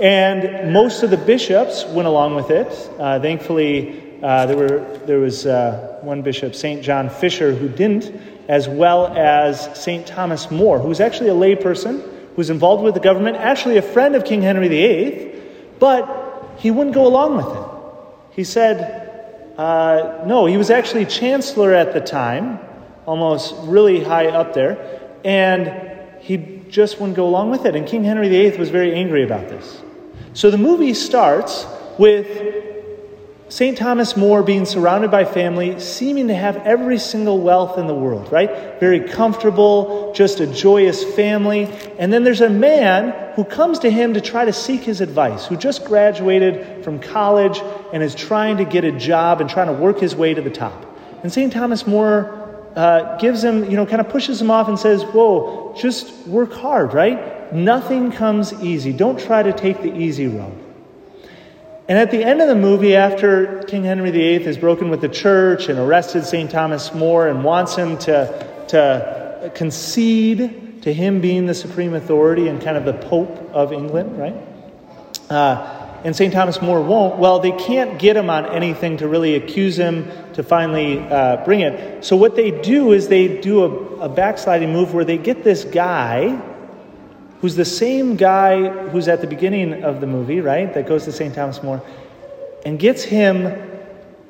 And 0.00 0.72
most 0.72 1.02
of 1.02 1.10
the 1.10 1.18
bishops 1.18 1.84
went 1.84 2.08
along 2.08 2.34
with 2.34 2.50
it. 2.50 2.90
Uh, 2.98 3.20
thankfully, 3.20 4.18
uh, 4.22 4.46
there, 4.46 4.56
were, 4.56 4.98
there 5.04 5.18
was 5.18 5.44
uh, 5.44 5.98
one 6.00 6.22
bishop, 6.22 6.54
St. 6.54 6.82
John 6.82 7.10
Fisher, 7.10 7.54
who 7.54 7.68
didn't, 7.68 8.10
as 8.48 8.66
well 8.66 9.08
as 9.08 9.78
St. 9.78 10.06
Thomas 10.06 10.50
More, 10.50 10.78
who 10.78 10.88
was 10.88 11.00
actually 11.00 11.28
a 11.28 11.34
layperson, 11.34 12.00
who 12.00 12.34
was 12.34 12.48
involved 12.48 12.82
with 12.82 12.94
the 12.94 13.00
government, 13.00 13.36
actually 13.36 13.76
a 13.76 13.82
friend 13.82 14.16
of 14.16 14.24
King 14.24 14.40
Henry 14.40 14.68
VIII, 14.68 15.34
but 15.78 16.56
he 16.56 16.70
wouldn't 16.70 16.94
go 16.94 17.06
along 17.06 17.36
with 17.36 17.46
it. 17.46 18.36
He 18.36 18.44
said, 18.44 19.54
uh, 19.58 20.24
no, 20.26 20.46
he 20.46 20.56
was 20.56 20.70
actually 20.70 21.04
chancellor 21.04 21.74
at 21.74 21.92
the 21.92 22.00
time, 22.00 22.58
almost 23.04 23.54
really 23.64 24.02
high 24.02 24.28
up 24.28 24.54
there, 24.54 25.00
and 25.24 26.20
he 26.20 26.62
just 26.70 26.98
wouldn't 27.00 27.16
go 27.16 27.26
along 27.26 27.50
with 27.50 27.66
it. 27.66 27.76
And 27.76 27.86
King 27.86 28.04
Henry 28.04 28.30
VIII 28.30 28.56
was 28.56 28.70
very 28.70 28.94
angry 28.94 29.24
about 29.24 29.48
this. 29.50 29.82
So 30.40 30.50
the 30.50 30.56
movie 30.56 30.94
starts 30.94 31.66
with 31.98 32.26
St. 33.50 33.76
Thomas 33.76 34.16
More 34.16 34.42
being 34.42 34.64
surrounded 34.64 35.10
by 35.10 35.26
family, 35.26 35.78
seeming 35.78 36.28
to 36.28 36.34
have 36.34 36.56
every 36.56 36.98
single 36.98 37.42
wealth 37.42 37.76
in 37.76 37.86
the 37.86 37.94
world, 37.94 38.32
right? 38.32 38.80
Very 38.80 39.00
comfortable, 39.00 40.14
just 40.14 40.40
a 40.40 40.46
joyous 40.46 41.04
family. 41.04 41.64
And 41.98 42.10
then 42.10 42.24
there's 42.24 42.40
a 42.40 42.48
man 42.48 43.34
who 43.34 43.44
comes 43.44 43.80
to 43.80 43.90
him 43.90 44.14
to 44.14 44.22
try 44.22 44.46
to 44.46 44.52
seek 44.54 44.80
his 44.80 45.02
advice, 45.02 45.44
who 45.44 45.58
just 45.58 45.84
graduated 45.84 46.84
from 46.84 47.00
college 47.00 47.60
and 47.92 48.02
is 48.02 48.14
trying 48.14 48.56
to 48.56 48.64
get 48.64 48.82
a 48.82 48.92
job 48.92 49.42
and 49.42 49.50
trying 49.50 49.66
to 49.66 49.74
work 49.74 49.98
his 50.00 50.16
way 50.16 50.32
to 50.32 50.40
the 50.40 50.48
top. 50.48 50.86
And 51.22 51.30
St. 51.30 51.52
Thomas 51.52 51.86
More 51.86 52.64
uh, 52.76 53.18
gives 53.18 53.44
him, 53.44 53.70
you 53.70 53.76
know, 53.76 53.84
kind 53.84 54.00
of 54.00 54.08
pushes 54.08 54.40
him 54.40 54.50
off 54.50 54.68
and 54.68 54.78
says, 54.78 55.02
Whoa, 55.02 55.74
just 55.78 56.26
work 56.26 56.54
hard, 56.54 56.94
right? 56.94 57.39
Nothing 57.52 58.12
comes 58.12 58.52
easy. 58.62 58.92
Don't 58.92 59.18
try 59.18 59.42
to 59.42 59.52
take 59.52 59.82
the 59.82 59.94
easy 59.94 60.26
road. 60.26 60.58
And 61.88 61.98
at 61.98 62.12
the 62.12 62.22
end 62.22 62.40
of 62.40 62.46
the 62.46 62.54
movie, 62.54 62.94
after 62.94 63.64
King 63.64 63.82
Henry 63.82 64.12
VIII 64.12 64.44
has 64.44 64.56
broken 64.56 64.90
with 64.90 65.00
the 65.00 65.08
church 65.08 65.68
and 65.68 65.76
arrested 65.76 66.24
St. 66.24 66.48
Thomas 66.48 66.94
More 66.94 67.26
and 67.26 67.42
wants 67.42 67.74
him 67.74 67.98
to, 67.98 68.64
to 68.68 69.50
concede 69.56 70.82
to 70.82 70.94
him 70.94 71.20
being 71.20 71.46
the 71.46 71.54
supreme 71.54 71.94
authority 71.94 72.46
and 72.46 72.62
kind 72.62 72.76
of 72.76 72.84
the 72.84 72.92
Pope 72.92 73.36
of 73.52 73.72
England, 73.72 74.16
right? 74.16 74.36
Uh, 75.28 75.80
and 76.04 76.14
St. 76.14 76.32
Thomas 76.32 76.62
More 76.62 76.80
won't, 76.80 77.18
well, 77.18 77.40
they 77.40 77.50
can't 77.50 77.98
get 77.98 78.16
him 78.16 78.30
on 78.30 78.46
anything 78.46 78.98
to 78.98 79.08
really 79.08 79.34
accuse 79.34 79.76
him 79.76 80.08
to 80.34 80.42
finally 80.42 81.00
uh, 81.00 81.44
bring 81.44 81.60
it. 81.60 82.04
So 82.04 82.16
what 82.16 82.36
they 82.36 82.52
do 82.62 82.92
is 82.92 83.08
they 83.08 83.40
do 83.40 83.64
a, 83.64 83.68
a 84.02 84.08
backsliding 84.08 84.72
move 84.72 84.94
where 84.94 85.04
they 85.04 85.18
get 85.18 85.44
this 85.44 85.64
guy 85.64 86.40
who's 87.40 87.56
the 87.56 87.64
same 87.64 88.16
guy 88.16 88.68
who's 88.88 89.08
at 89.08 89.20
the 89.20 89.26
beginning 89.26 89.82
of 89.82 90.00
the 90.00 90.06
movie, 90.06 90.40
right, 90.40 90.72
that 90.74 90.86
goes 90.86 91.04
to 91.04 91.12
St. 91.12 91.34
Thomas 91.34 91.62
More, 91.62 91.82
and 92.64 92.78
gets 92.78 93.02
him 93.02 93.68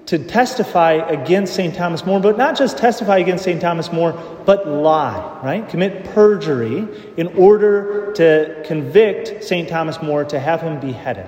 to 0.07 0.19
testify 0.19 0.93
against 0.93 1.55
St. 1.55 1.75
Thomas 1.75 2.05
More, 2.05 2.21
but 2.21 2.37
not 2.37 2.57
just 2.57 2.79
testify 2.79 3.19
against 3.19 3.45
St. 3.45 3.61
Thomas 3.61 3.93
More, 3.93 4.13
but 4.45 4.67
lie, 4.67 5.41
right? 5.43 5.69
Commit 5.69 6.05
perjury 6.07 6.89
in 7.17 7.29
order 7.37 8.13
to 8.15 8.63
convict 8.67 9.45
St. 9.45 9.69
Thomas 9.69 10.01
More 10.03 10.25
to 10.25 10.41
have 10.41 10.61
him 10.63 10.81
beheaded. 10.81 11.27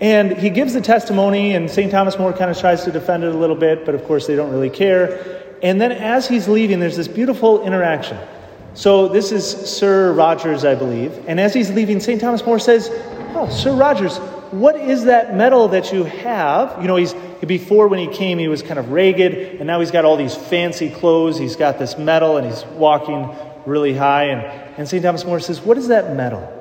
And 0.00 0.36
he 0.36 0.50
gives 0.50 0.74
the 0.74 0.82
testimony, 0.82 1.54
and 1.54 1.70
St. 1.70 1.90
Thomas 1.90 2.18
More 2.18 2.32
kind 2.32 2.50
of 2.50 2.58
tries 2.58 2.84
to 2.84 2.92
defend 2.92 3.24
it 3.24 3.34
a 3.34 3.38
little 3.38 3.56
bit, 3.56 3.86
but 3.86 3.94
of 3.94 4.04
course 4.04 4.26
they 4.26 4.36
don't 4.36 4.50
really 4.50 4.70
care. 4.70 5.56
And 5.62 5.80
then 5.80 5.92
as 5.92 6.28
he's 6.28 6.48
leaving, 6.48 6.80
there's 6.80 6.96
this 6.96 7.08
beautiful 7.08 7.64
interaction. 7.64 8.18
So 8.76 9.08
this 9.08 9.32
is 9.32 9.48
Sir 9.48 10.12
Rogers, 10.12 10.62
I 10.62 10.74
believe. 10.74 11.24
And 11.26 11.40
as 11.40 11.54
he's 11.54 11.70
leaving, 11.70 11.98
St. 11.98 12.20
Thomas 12.20 12.44
More 12.44 12.58
says, 12.58 12.90
Oh, 13.34 13.48
Sir 13.48 13.74
Rogers, 13.74 14.18
what 14.50 14.76
is 14.76 15.04
that 15.04 15.34
medal 15.34 15.68
that 15.68 15.94
you 15.94 16.04
have? 16.04 16.80
You 16.82 16.86
know, 16.86 16.96
he's 16.96 17.14
before 17.46 17.88
when 17.88 17.98
he 17.98 18.06
came, 18.06 18.38
he 18.38 18.48
was 18.48 18.60
kind 18.60 18.78
of 18.78 18.92
ragged, 18.92 19.32
and 19.32 19.66
now 19.66 19.80
he's 19.80 19.90
got 19.90 20.04
all 20.04 20.18
these 20.18 20.36
fancy 20.36 20.90
clothes. 20.90 21.38
He's 21.38 21.56
got 21.56 21.78
this 21.78 21.96
medal, 21.96 22.36
and 22.36 22.46
he's 22.46 22.66
walking 22.66 23.34
really 23.64 23.94
high. 23.94 24.24
And, 24.24 24.42
and 24.76 24.86
St. 24.86 25.02
Thomas 25.02 25.24
More 25.24 25.40
says, 25.40 25.62
What 25.62 25.78
is 25.78 25.88
that 25.88 26.14
medal? 26.14 26.52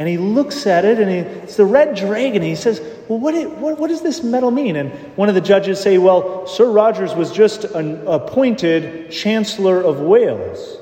And 0.00 0.08
he 0.08 0.18
looks 0.18 0.66
at 0.66 0.84
it, 0.84 0.98
and 0.98 1.08
he, 1.08 1.18
it's 1.18 1.56
the 1.56 1.64
red 1.64 1.94
dragon. 1.94 2.42
He 2.42 2.56
says, 2.56 2.80
Well, 3.08 3.20
what, 3.20 3.34
it, 3.34 3.48
what, 3.48 3.78
what, 3.78 3.86
does 3.86 4.02
this 4.02 4.24
medal 4.24 4.50
mean? 4.50 4.74
And 4.74 4.90
one 5.16 5.28
of 5.28 5.36
the 5.36 5.40
judges 5.40 5.80
say, 5.80 5.96
Well, 5.98 6.44
Sir 6.48 6.68
Rogers 6.68 7.14
was 7.14 7.30
just 7.30 7.62
an 7.62 8.04
appointed 8.08 9.12
Chancellor 9.12 9.80
of 9.80 10.00
Wales. 10.00 10.81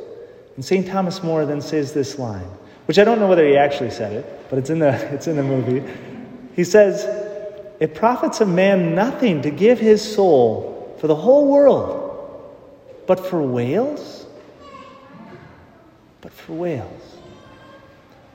And 0.56 0.64
St. 0.64 0.86
Thomas 0.86 1.22
More 1.22 1.46
then 1.46 1.60
says 1.60 1.92
this 1.92 2.18
line, 2.18 2.48
which 2.86 2.98
I 2.98 3.04
don't 3.04 3.18
know 3.18 3.28
whether 3.28 3.46
he 3.46 3.56
actually 3.56 3.90
said 3.90 4.12
it, 4.12 4.50
but 4.50 4.58
it's 4.58 4.70
in 4.70 4.78
the, 4.78 4.88
it's 5.14 5.26
in 5.26 5.36
the 5.36 5.42
movie. 5.42 5.82
He 6.54 6.64
says, 6.64 7.04
It 7.80 7.94
profits 7.94 8.40
a 8.40 8.46
man 8.46 8.94
nothing 8.94 9.42
to 9.42 9.50
give 9.50 9.78
his 9.78 10.02
soul 10.02 10.96
for 11.00 11.06
the 11.06 11.16
whole 11.16 11.48
world, 11.48 12.00
but 13.06 13.26
for 13.26 13.42
Wales? 13.42 14.26
But 16.20 16.32
for 16.32 16.52
Wales. 16.52 17.16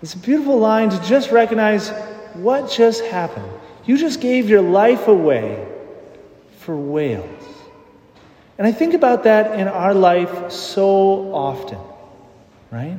It's 0.02 0.14
a 0.14 0.18
beautiful 0.18 0.60
line 0.60 0.90
to 0.90 1.02
just 1.04 1.32
recognize 1.32 1.90
what 2.34 2.70
just 2.70 3.04
happened. 3.06 3.50
You 3.86 3.98
just 3.98 4.20
gave 4.20 4.50
your 4.50 4.62
life 4.62 5.08
away 5.08 5.68
for 6.60 6.76
Wales. 6.76 7.46
And 8.58 8.66
I 8.66 8.72
think 8.72 8.94
about 8.94 9.24
that 9.24 9.60
in 9.60 9.68
our 9.68 9.94
life 9.94 10.52
so 10.52 11.34
often, 11.34 11.80
right? 12.72 12.98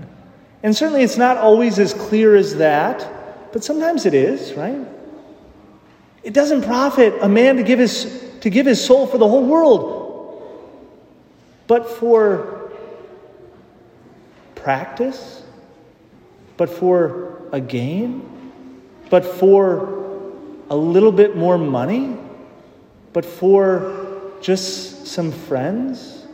And 0.62 0.76
certainly 0.76 1.02
it's 1.02 1.16
not 1.16 1.37
always 1.37 1.78
as 1.78 1.94
clear 1.94 2.35
as 2.37 2.56
that, 2.56 3.52
but 3.52 3.62
sometimes 3.62 4.06
it 4.06 4.14
is, 4.14 4.54
right? 4.54 4.87
It 6.23 6.32
doesn't 6.32 6.62
profit 6.62 7.14
a 7.20 7.28
man 7.28 7.56
to 7.56 7.62
give 7.62 7.78
his, 7.78 8.25
to 8.40 8.50
give 8.50 8.66
his 8.66 8.85
soul 8.85 9.06
for 9.06 9.18
the 9.18 9.28
whole 9.28 9.44
world, 9.44 9.92
but 11.66 11.88
for 11.88 12.73
practice 14.54 15.42
but 16.56 16.70
for 16.70 17.42
a 17.52 17.61
gain, 17.61 18.52
but 19.11 19.25
for 19.25 20.04
a 20.70 20.76
little 20.76 21.12
bit 21.12 21.37
more 21.37 21.58
money, 21.58 22.16
but 23.12 23.25
for 23.25 24.38
just 24.40 25.06
some 25.06 25.30
friends, 25.30 26.26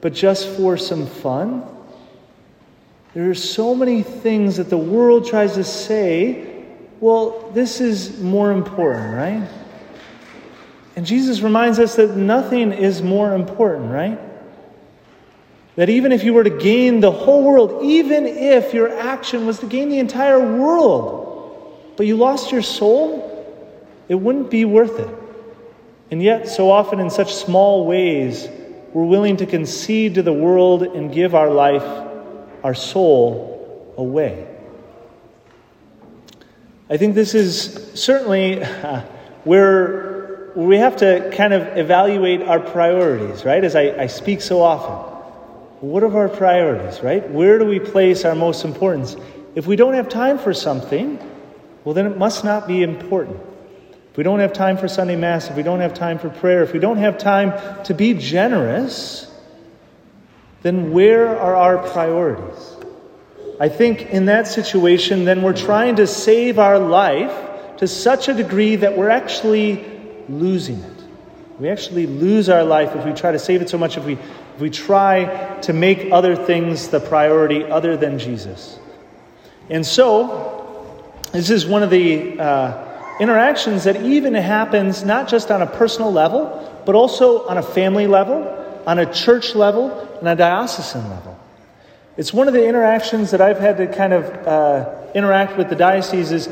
but 0.00 0.12
just 0.12 0.48
for 0.56 0.76
some 0.76 1.06
fun. 1.06 1.64
There 3.18 3.28
are 3.28 3.34
so 3.34 3.74
many 3.74 4.04
things 4.04 4.58
that 4.58 4.70
the 4.70 4.78
world 4.78 5.26
tries 5.26 5.54
to 5.54 5.64
say, 5.64 6.64
well, 7.00 7.50
this 7.52 7.80
is 7.80 8.20
more 8.20 8.52
important, 8.52 9.12
right? 9.12 9.50
And 10.94 11.04
Jesus 11.04 11.40
reminds 11.40 11.80
us 11.80 11.96
that 11.96 12.16
nothing 12.16 12.70
is 12.70 13.02
more 13.02 13.34
important, 13.34 13.90
right? 13.90 14.20
That 15.74 15.88
even 15.88 16.12
if 16.12 16.22
you 16.22 16.32
were 16.32 16.44
to 16.44 16.58
gain 16.58 17.00
the 17.00 17.10
whole 17.10 17.42
world, 17.42 17.82
even 17.82 18.24
if 18.24 18.72
your 18.72 18.96
action 18.96 19.46
was 19.46 19.58
to 19.58 19.66
gain 19.66 19.88
the 19.88 19.98
entire 19.98 20.38
world, 20.38 21.94
but 21.96 22.06
you 22.06 22.16
lost 22.16 22.52
your 22.52 22.62
soul, 22.62 23.74
it 24.08 24.14
wouldn't 24.14 24.48
be 24.48 24.64
worth 24.64 25.00
it. 25.00 25.10
And 26.12 26.22
yet, 26.22 26.46
so 26.46 26.70
often 26.70 27.00
in 27.00 27.10
such 27.10 27.34
small 27.34 27.84
ways, 27.84 28.48
we're 28.92 29.06
willing 29.06 29.38
to 29.38 29.46
concede 29.46 30.14
to 30.14 30.22
the 30.22 30.32
world 30.32 30.84
and 30.84 31.12
give 31.12 31.34
our 31.34 31.50
life, 31.50 32.04
our 32.68 32.74
soul, 32.74 33.94
away. 33.96 34.46
I 36.90 36.98
think 36.98 37.14
this 37.14 37.34
is 37.34 37.90
certainly 37.94 38.62
uh, 38.62 39.00
where 39.44 40.52
we 40.54 40.76
have 40.76 40.98
to 40.98 41.32
kind 41.34 41.54
of 41.54 41.78
evaluate 41.78 42.42
our 42.42 42.60
priorities, 42.60 43.42
right? 43.46 43.64
As 43.64 43.74
I, 43.74 44.02
I 44.02 44.06
speak 44.06 44.42
so 44.42 44.60
often. 44.60 44.96
What 45.80 46.02
are 46.02 46.14
our 46.14 46.28
priorities, 46.28 47.02
right? 47.02 47.26
Where 47.30 47.58
do 47.58 47.64
we 47.64 47.80
place 47.80 48.26
our 48.26 48.34
most 48.34 48.66
importance? 48.66 49.16
If 49.54 49.66
we 49.66 49.76
don't 49.76 49.94
have 49.94 50.10
time 50.10 50.38
for 50.38 50.52
something, 50.52 51.18
well, 51.84 51.94
then 51.94 52.04
it 52.04 52.18
must 52.18 52.44
not 52.44 52.68
be 52.68 52.82
important. 52.82 53.40
If 54.10 54.18
we 54.18 54.24
don't 54.24 54.40
have 54.40 54.52
time 54.52 54.76
for 54.76 54.88
Sunday 54.88 55.16
Mass, 55.16 55.48
if 55.48 55.56
we 55.56 55.62
don't 55.62 55.80
have 55.80 55.94
time 55.94 56.18
for 56.18 56.28
prayer, 56.28 56.62
if 56.64 56.74
we 56.74 56.80
don't 56.80 56.98
have 56.98 57.16
time 57.16 57.54
to 57.84 57.94
be 57.94 58.12
generous, 58.12 59.27
then 60.62 60.92
where 60.92 61.38
are 61.38 61.54
our 61.54 61.78
priorities? 61.90 62.76
I 63.60 63.68
think 63.68 64.02
in 64.02 64.26
that 64.26 64.46
situation, 64.46 65.24
then 65.24 65.42
we're 65.42 65.56
trying 65.56 65.96
to 65.96 66.06
save 66.06 66.58
our 66.58 66.78
life 66.78 67.32
to 67.78 67.88
such 67.88 68.28
a 68.28 68.34
degree 68.34 68.76
that 68.76 68.96
we're 68.96 69.10
actually 69.10 69.84
losing 70.28 70.80
it. 70.80 70.98
We 71.58 71.68
actually 71.68 72.06
lose 72.06 72.48
our 72.48 72.62
life 72.62 72.94
if 72.94 73.04
we 73.04 73.12
try 73.12 73.32
to 73.32 73.38
save 73.38 73.62
it 73.62 73.68
so 73.68 73.78
much, 73.78 73.96
if 73.96 74.04
we, 74.04 74.12
if 74.12 74.60
we 74.60 74.70
try 74.70 75.58
to 75.62 75.72
make 75.72 76.12
other 76.12 76.36
things 76.36 76.88
the 76.88 77.00
priority 77.00 77.64
other 77.64 77.96
than 77.96 78.18
Jesus. 78.18 78.78
And 79.68 79.84
so, 79.84 81.12
this 81.32 81.50
is 81.50 81.66
one 81.66 81.82
of 81.82 81.90
the 81.90 82.38
uh, 82.38 83.16
interactions 83.18 83.84
that 83.84 84.02
even 84.02 84.34
happens 84.34 85.04
not 85.04 85.28
just 85.28 85.50
on 85.50 85.62
a 85.62 85.66
personal 85.66 86.12
level, 86.12 86.82
but 86.86 86.94
also 86.94 87.46
on 87.48 87.58
a 87.58 87.62
family 87.62 88.06
level, 88.06 88.82
on 88.86 89.00
a 89.00 89.12
church 89.12 89.54
level, 89.56 90.07
and 90.18 90.28
a 90.28 90.36
diocesan 90.36 91.08
level. 91.10 91.38
It's 92.16 92.32
one 92.32 92.48
of 92.48 92.54
the 92.54 92.66
interactions 92.66 93.30
that 93.30 93.40
I've 93.40 93.58
had 93.58 93.76
to 93.76 93.86
kind 93.86 94.12
of 94.12 94.24
uh, 94.46 95.12
interact 95.14 95.56
with 95.56 95.68
the 95.68 95.76
diocese 95.76 96.32
is, 96.32 96.48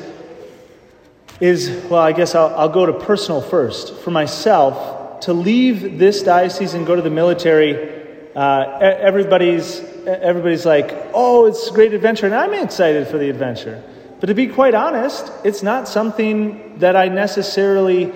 is 1.41 1.71
well, 1.91 2.03
I 2.03 2.13
guess 2.13 2.35
I'll, 2.35 2.55
I'll 2.55 2.69
go 2.69 2.87
to 2.87 2.93
personal 2.93 3.41
first. 3.41 3.95
For 3.97 4.11
myself, 4.11 5.21
to 5.23 5.33
leave 5.33 5.99
this 5.99 6.23
diocese 6.23 6.75
and 6.75 6.87
go 6.87 6.95
to 6.95 7.03
the 7.03 7.11
military, 7.11 8.33
uh, 8.37 8.79
everybody's, 8.81 9.81
everybody's 10.07 10.67
like, 10.67 10.95
oh, 11.13 11.47
it's 11.47 11.69
a 11.69 11.73
great 11.73 11.93
adventure, 11.93 12.27
and 12.27 12.35
I'm 12.35 12.55
excited 12.55 13.09
for 13.09 13.19
the 13.19 13.29
adventure. 13.29 13.83
But 14.21 14.27
to 14.27 14.35
be 14.35 14.47
quite 14.47 14.75
honest, 14.75 15.31
it's 15.45 15.63
not 15.63 15.89
something 15.89 16.79
that 16.79 16.97
I 16.97 17.09
necessarily 17.09 18.13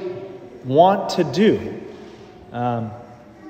want 0.65 1.11
to 1.11 1.25
do. 1.25 1.81
Um, 2.53 2.93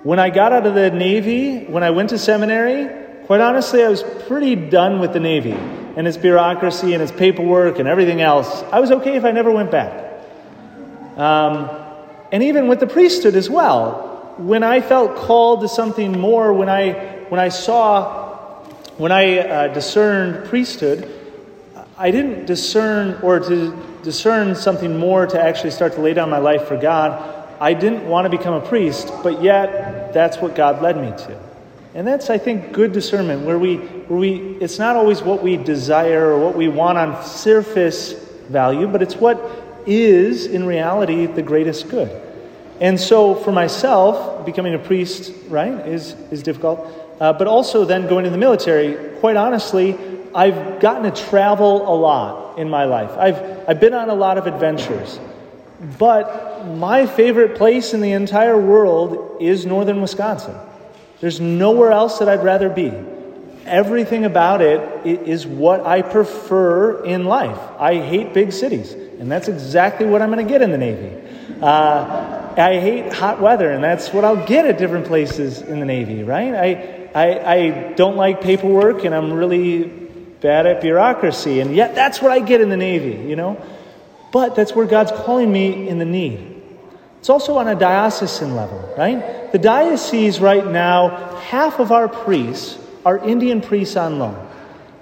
when 0.02 0.18
I 0.18 0.30
got 0.30 0.52
out 0.52 0.66
of 0.66 0.74
the 0.74 0.90
Navy, 0.90 1.64
when 1.64 1.82
I 1.82 1.90
went 1.90 2.10
to 2.10 2.18
seminary, 2.18 3.00
Quite 3.30 3.42
honestly, 3.42 3.84
I 3.84 3.88
was 3.88 4.02
pretty 4.26 4.56
done 4.56 4.98
with 4.98 5.12
the 5.12 5.20
Navy 5.20 5.52
and 5.52 6.08
its 6.08 6.16
bureaucracy 6.16 6.94
and 6.94 7.00
its 7.00 7.12
paperwork 7.12 7.78
and 7.78 7.88
everything 7.88 8.20
else. 8.20 8.64
I 8.72 8.80
was 8.80 8.90
okay 8.90 9.14
if 9.14 9.24
I 9.24 9.30
never 9.30 9.52
went 9.52 9.70
back. 9.70 10.20
Um, 11.16 11.70
and 12.32 12.42
even 12.42 12.66
with 12.66 12.80
the 12.80 12.88
priesthood 12.88 13.36
as 13.36 13.48
well. 13.48 14.34
When 14.36 14.64
I 14.64 14.80
felt 14.80 15.14
called 15.14 15.60
to 15.60 15.68
something 15.68 16.18
more, 16.18 16.52
when 16.52 16.68
I, 16.68 16.90
when 17.28 17.38
I 17.38 17.50
saw, 17.50 18.64
when 18.96 19.12
I 19.12 19.38
uh, 19.38 19.74
discerned 19.74 20.48
priesthood, 20.48 21.08
I 21.96 22.10
didn't 22.10 22.46
discern 22.46 23.16
or 23.22 23.38
to 23.38 24.00
discern 24.02 24.56
something 24.56 24.98
more 24.98 25.28
to 25.28 25.40
actually 25.40 25.70
start 25.70 25.92
to 25.92 26.00
lay 26.00 26.14
down 26.14 26.30
my 26.30 26.38
life 26.38 26.66
for 26.66 26.76
God. 26.76 27.39
I 27.60 27.74
didn't 27.74 28.08
want 28.08 28.24
to 28.24 28.30
become 28.30 28.54
a 28.54 28.66
priest, 28.66 29.12
but 29.22 29.42
yet 29.42 30.14
that's 30.14 30.38
what 30.38 30.54
God 30.54 30.80
led 30.80 30.96
me 30.96 31.10
to. 31.10 31.40
And 31.94 32.06
that's, 32.06 32.30
I 32.30 32.38
think, 32.38 32.72
good 32.72 32.92
discernment 32.92 33.44
where 33.44 33.58
we, 33.58 33.76
where 33.76 34.18
we, 34.18 34.36
it's 34.60 34.78
not 34.78 34.96
always 34.96 35.22
what 35.22 35.42
we 35.42 35.56
desire 35.56 36.32
or 36.32 36.38
what 36.42 36.56
we 36.56 36.68
want 36.68 36.96
on 36.96 37.22
surface 37.24 38.12
value, 38.48 38.86
but 38.86 39.02
it's 39.02 39.16
what 39.16 39.38
is, 39.86 40.46
in 40.46 40.64
reality, 40.64 41.26
the 41.26 41.42
greatest 41.42 41.88
good. 41.88 42.10
And 42.80 42.98
so 42.98 43.34
for 43.34 43.52
myself, 43.52 44.46
becoming 44.46 44.74
a 44.74 44.78
priest, 44.78 45.32
right, 45.48 45.86
is, 45.86 46.12
is 46.30 46.42
difficult. 46.42 46.86
Uh, 47.20 47.34
but 47.34 47.46
also 47.46 47.84
then 47.84 48.08
going 48.08 48.24
to 48.24 48.30
the 48.30 48.38
military, 48.38 49.18
quite 49.18 49.36
honestly, 49.36 49.98
I've 50.34 50.80
gotten 50.80 51.12
to 51.12 51.28
travel 51.28 51.92
a 51.92 51.94
lot 51.94 52.58
in 52.58 52.70
my 52.70 52.84
life. 52.84 53.10
I've, 53.18 53.68
I've 53.68 53.80
been 53.80 53.92
on 53.92 54.08
a 54.08 54.14
lot 54.14 54.38
of 54.38 54.46
adventures. 54.46 55.18
But 55.98 56.66
my 56.66 57.06
favorite 57.06 57.56
place 57.56 57.94
in 57.94 58.00
the 58.00 58.12
entire 58.12 58.58
world 58.58 59.38
is 59.40 59.64
northern 59.64 60.02
Wisconsin. 60.02 60.54
There's 61.20 61.40
nowhere 61.40 61.92
else 61.92 62.18
that 62.18 62.28
I'd 62.28 62.44
rather 62.44 62.68
be. 62.68 62.92
Everything 63.64 64.24
about 64.24 64.62
it 64.62 65.06
is 65.06 65.46
what 65.46 65.86
I 65.86 66.02
prefer 66.02 67.04
in 67.04 67.24
life. 67.24 67.58
I 67.78 67.96
hate 67.96 68.34
big 68.34 68.52
cities, 68.52 68.92
and 68.92 69.30
that's 69.30 69.48
exactly 69.48 70.06
what 70.06 70.22
I'm 70.22 70.30
going 70.30 70.44
to 70.44 70.50
get 70.50 70.60
in 70.62 70.70
the 70.70 70.78
Navy. 70.78 71.16
Uh, 71.62 72.52
I 72.56 72.80
hate 72.80 73.12
hot 73.12 73.40
weather, 73.40 73.70
and 73.70 73.84
that's 73.84 74.12
what 74.12 74.24
I'll 74.24 74.46
get 74.46 74.66
at 74.66 74.78
different 74.78 75.06
places 75.06 75.62
in 75.62 75.78
the 75.78 75.86
Navy, 75.86 76.24
right? 76.24 76.54
I, 76.54 77.10
I, 77.14 77.54
I 77.54 77.92
don't 77.94 78.16
like 78.16 78.40
paperwork, 78.40 79.04
and 79.04 79.14
I'm 79.14 79.32
really 79.32 79.84
bad 80.40 80.66
at 80.66 80.80
bureaucracy, 80.80 81.60
and 81.60 81.74
yet 81.74 81.94
that's 81.94 82.20
what 82.20 82.32
I 82.32 82.40
get 82.40 82.60
in 82.60 82.70
the 82.70 82.76
Navy, 82.76 83.28
you 83.28 83.36
know? 83.36 83.62
But 84.32 84.54
that's 84.54 84.74
where 84.74 84.86
God's 84.86 85.12
calling 85.12 85.52
me 85.52 85.88
in 85.88 85.98
the 85.98 86.04
need. 86.04 86.62
It's 87.18 87.28
also 87.28 87.58
on 87.58 87.68
a 87.68 87.74
diocesan 87.74 88.56
level, 88.56 88.94
right? 88.96 89.52
The 89.52 89.58
diocese 89.58 90.40
right 90.40 90.66
now, 90.66 91.36
half 91.36 91.78
of 91.78 91.92
our 91.92 92.08
priests 92.08 92.78
are 93.04 93.18
Indian 93.18 93.60
priests 93.60 93.96
on 93.96 94.18
loan. 94.18 94.46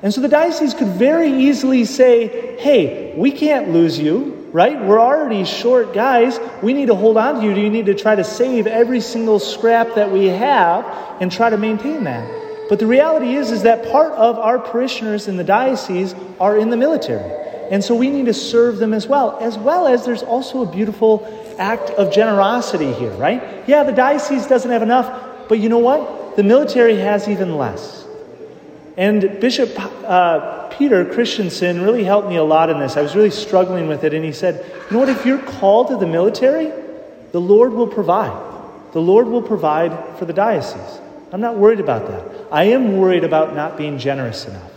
And 0.02 0.14
so 0.14 0.20
the 0.20 0.28
diocese 0.28 0.74
could 0.74 0.88
very 0.88 1.30
easily 1.30 1.84
say, 1.84 2.56
hey, 2.58 3.14
we 3.16 3.30
can't 3.30 3.70
lose 3.70 3.98
you, 3.98 4.48
right? 4.52 4.80
We're 4.80 5.00
already 5.00 5.44
short 5.44 5.92
guys. 5.92 6.38
We 6.62 6.72
need 6.72 6.86
to 6.86 6.94
hold 6.94 7.16
on 7.16 7.36
to 7.36 7.42
you. 7.42 7.54
You 7.54 7.70
need 7.70 7.86
to 7.86 7.94
try 7.94 8.14
to 8.14 8.24
save 8.24 8.66
every 8.66 9.00
single 9.00 9.38
scrap 9.38 9.94
that 9.94 10.10
we 10.10 10.26
have 10.26 10.84
and 11.20 11.30
try 11.30 11.50
to 11.50 11.56
maintain 11.56 12.04
that. 12.04 12.68
But 12.68 12.78
the 12.78 12.86
reality 12.86 13.34
is, 13.34 13.50
is 13.50 13.62
that 13.62 13.90
part 13.90 14.12
of 14.12 14.38
our 14.38 14.58
parishioners 14.58 15.26
in 15.26 15.36
the 15.36 15.44
diocese 15.44 16.14
are 16.38 16.56
in 16.56 16.70
the 16.70 16.76
military. 16.76 17.47
And 17.70 17.84
so 17.84 17.94
we 17.94 18.10
need 18.10 18.26
to 18.26 18.34
serve 18.34 18.78
them 18.78 18.94
as 18.94 19.06
well, 19.06 19.38
as 19.40 19.58
well 19.58 19.86
as 19.86 20.04
there's 20.04 20.22
also 20.22 20.62
a 20.62 20.70
beautiful 20.70 21.26
act 21.58 21.90
of 21.90 22.12
generosity 22.12 22.92
here, 22.94 23.12
right? 23.12 23.42
Yeah, 23.66 23.82
the 23.82 23.92
diocese 23.92 24.46
doesn't 24.46 24.70
have 24.70 24.82
enough, 24.82 25.48
but 25.48 25.58
you 25.58 25.68
know 25.68 25.78
what? 25.78 26.36
The 26.36 26.42
military 26.42 26.96
has 26.96 27.28
even 27.28 27.56
less. 27.56 28.06
And 28.96 29.40
Bishop 29.40 29.70
uh, 29.76 30.68
Peter 30.68 31.04
Christensen 31.04 31.82
really 31.82 32.04
helped 32.04 32.28
me 32.28 32.36
a 32.36 32.44
lot 32.44 32.70
in 32.70 32.78
this. 32.78 32.96
I 32.96 33.02
was 33.02 33.14
really 33.14 33.30
struggling 33.30 33.86
with 33.86 34.04
it, 34.04 34.14
and 34.14 34.24
he 34.24 34.32
said, 34.32 34.64
You 34.86 34.92
know 34.92 34.98
what? 35.00 35.08
If 35.08 35.26
you're 35.26 35.42
called 35.42 35.88
to 35.88 35.96
the 35.96 36.06
military, 36.06 36.72
the 37.32 37.40
Lord 37.40 37.72
will 37.72 37.86
provide. 37.86 38.46
The 38.92 39.00
Lord 39.00 39.26
will 39.26 39.42
provide 39.42 40.16
for 40.18 40.24
the 40.24 40.32
diocese. 40.32 41.00
I'm 41.32 41.40
not 41.40 41.56
worried 41.56 41.80
about 41.80 42.08
that. 42.08 42.46
I 42.50 42.64
am 42.64 42.96
worried 42.96 43.24
about 43.24 43.54
not 43.54 43.76
being 43.76 43.98
generous 43.98 44.46
enough. 44.46 44.72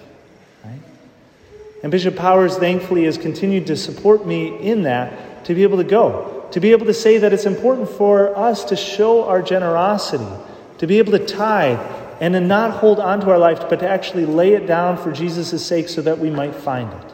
And 1.84 1.92
Bishop 1.92 2.16
Powers, 2.16 2.58
thankfully, 2.58 3.06
has 3.06 3.18
continued 3.18 3.68
to 3.68 3.76
support 3.76 4.26
me 4.26 4.58
in 4.60 4.84
that 4.84 5.46
to 5.46 5.56
be 5.56 5.64
able 5.64 5.78
to 5.78 5.84
go, 5.84 6.48
to 6.52 6.60
be 6.60 6.72
able 6.72 6.86
to 6.86 6.94
say 6.94 7.18
that 7.18 7.34
it's 7.34 7.46
important 7.46 7.90
for 7.90 8.38
us 8.38 8.66
to 8.66 8.76
show 8.76 9.26
our 9.26 9.42
generosity, 9.42 10.28
to 10.78 10.88
be 10.88 11.00
able 11.00 11.12
to 11.14 11.26
tithe, 11.26 11.80
and 12.20 12.36
to 12.36 12.40
not 12.40 12.72
hold 12.72 13.00
on 13.00 13.20
to 13.22 13.32
our 13.32 13.40
life, 13.40 13.62
but 13.68 13.80
to 13.80 13.90
actually 13.90 14.26
lay 14.26 14.54
it 14.54 14.68
down 14.68 14.96
for 14.96 15.12
Jesus' 15.12 15.66
sake 15.66 15.90
so 15.90 16.04
that 16.04 16.20
we 16.20 16.30
might 16.30 16.54
find 16.54 16.92
it. 16.94 17.14